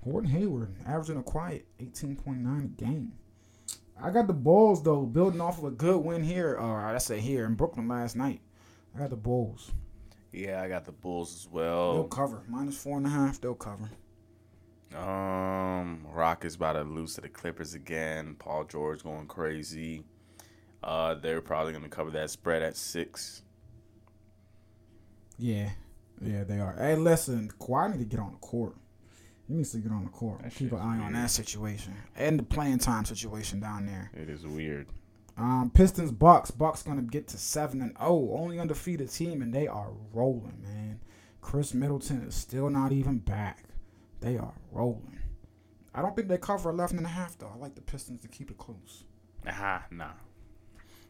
[0.03, 3.13] Gordon Hayward averaging a quiet eighteen point nine a game.
[4.01, 6.55] I got the Bulls though, building off of a good win here.
[6.55, 8.41] Or I say here in Brooklyn last night.
[8.95, 9.71] I got the Bulls.
[10.31, 11.93] Yeah, I got the Bulls as well.
[11.93, 12.09] They'll well.
[12.09, 13.39] cover minus four and a half.
[13.39, 13.89] They'll cover.
[14.95, 18.35] Um, Rockets about to lose to the Clippers again.
[18.37, 20.03] Paul George going crazy.
[20.83, 23.43] Uh, they're probably going to cover that spread at six.
[25.39, 25.69] Yeah,
[26.21, 26.75] yeah, they are.
[26.77, 28.75] Hey, listen, Kawhi need to get on the court.
[29.47, 30.41] He needs to get on the court.
[30.43, 34.11] That Keep an eye on that situation and the playing time situation down there.
[34.13, 34.87] It is weird.
[35.37, 36.51] Um, Pistons, Bucks.
[36.51, 40.99] Bucks gonna get to seven and zero, only undefeated team, and they are rolling, man.
[41.41, 43.65] Khris Middleton is still not even back.
[44.23, 45.19] They are rolling.
[45.93, 47.51] I don't think they cover eleven and a half though.
[47.53, 49.03] I like the Pistons to keep it close.
[49.45, 50.13] Aha, nah.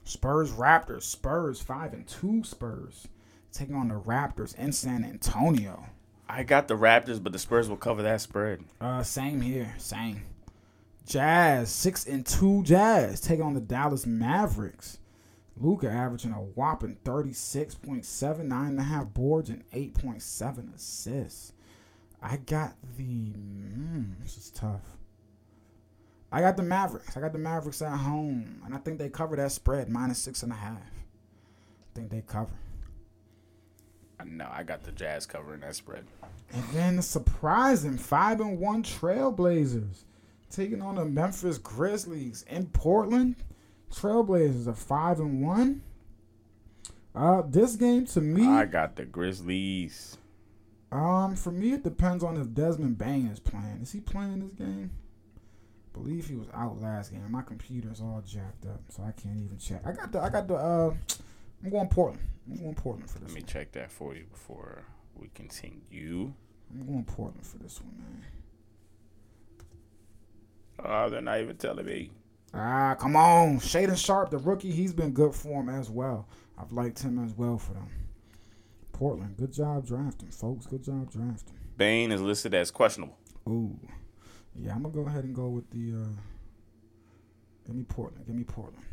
[0.03, 1.03] Spurs, Raptors.
[1.03, 2.43] Spurs five and two.
[2.43, 3.07] Spurs
[3.51, 5.85] taking on the Raptors in San Antonio.
[6.27, 8.63] I got the Raptors, but the Spurs will cover that spread.
[8.81, 10.23] Uh, same here, same.
[11.05, 12.63] Jazz six and two.
[12.63, 14.97] Jazz taking on the Dallas Mavericks.
[15.55, 19.93] Luka averaging a whopping thirty six point seven, nine and a half boards and eight
[19.93, 21.53] point seven assists.
[22.23, 23.03] I got the.
[23.03, 24.81] Mm, this is tough.
[26.31, 27.15] I got the Mavericks.
[27.15, 30.41] I got the Mavericks at home, and I think they cover that spread minus six
[30.41, 30.77] and a half.
[30.77, 32.53] I think they cover.
[34.25, 36.05] No, I got the Jazz covering that spread.
[36.53, 40.05] And then the surprising five and one Trailblazers
[40.49, 43.35] taking on the Memphis Grizzlies in Portland.
[43.91, 45.81] Trailblazers are five and one.
[47.13, 50.17] Uh, this game to me, I got the Grizzlies.
[50.93, 53.79] Um, for me it depends on if Desmond Bane is playing.
[53.81, 54.91] Is he playing this game?
[55.93, 57.23] believe he was out last game.
[57.29, 59.81] My computer's all jacked up, so I can't even check.
[59.85, 60.93] I got the, I got the, uh,
[61.63, 62.27] I'm going Portland.
[62.49, 63.29] I'm going Portland for this.
[63.29, 63.47] Let me one.
[63.47, 64.83] check that for you before
[65.15, 66.33] we continue.
[66.71, 68.25] I'm going Portland for this one, man.
[70.83, 72.11] Oh, they're not even telling me.
[72.53, 73.59] Ah, come on.
[73.59, 76.27] Shaedon Sharpe, the rookie, he's been good for him as well.
[76.57, 77.89] I've liked him as well for them.
[78.93, 80.65] Portland, good job drafting, folks.
[80.65, 81.55] Good job drafting.
[81.75, 83.17] Bane is listed as questionable.
[83.49, 83.77] Ooh.
[84.55, 85.99] Yeah, I'm going to go ahead and go with the.
[85.99, 86.07] Uh,
[87.65, 88.25] give me Portland.
[88.25, 88.85] Give me Portland.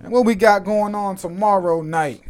[0.00, 2.22] And what we got going on tomorrow night?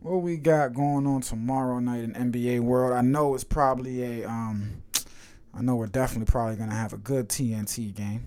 [0.00, 2.92] What we got going on tomorrow night in NBA world?
[2.92, 4.28] I know it's probably a.
[4.28, 4.82] um.
[5.56, 8.26] I know we're definitely probably gonna have a good TNT game.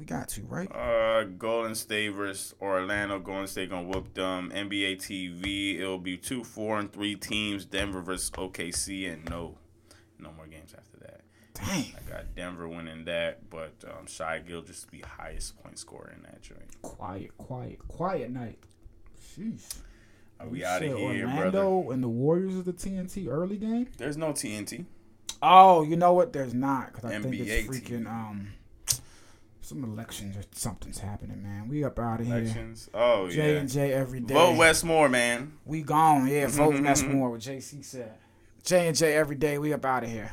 [0.00, 0.74] We got to right.
[0.74, 3.18] Uh, Golden State versus Orlando.
[3.18, 4.50] Golden State gonna whoop them.
[4.50, 5.78] NBA TV.
[5.78, 7.66] It'll be two, four, and three teams.
[7.66, 9.58] Denver versus OKC, and no,
[10.18, 11.20] no more games after that.
[11.52, 11.92] Dang.
[11.94, 16.22] I got Denver winning that, but um, Shy Gill just be highest point scorer in
[16.22, 16.80] that joint.
[16.80, 18.58] Quiet, quiet, quiet night.
[19.22, 19.80] Sheesh.
[20.40, 21.92] Are we out of here, Orlando brother?
[21.92, 23.88] and the Warriors of the TNT early game.
[23.98, 24.86] There's no TNT.
[25.42, 26.32] Oh, you know what?
[26.32, 28.48] There's not because I think it's freaking um
[29.70, 31.68] some elections or something's happening, man.
[31.68, 32.38] We up out of here.
[32.38, 32.90] Elections.
[32.92, 33.60] Oh J yeah.
[33.60, 34.34] and J every day.
[34.34, 35.52] Vote Wes Moore, man.
[35.64, 36.26] We gone.
[36.26, 37.20] Yeah, vote Mhm, West mhm.
[37.20, 38.14] What JC said.
[38.64, 39.58] J and J every day.
[39.58, 40.32] We up out of here.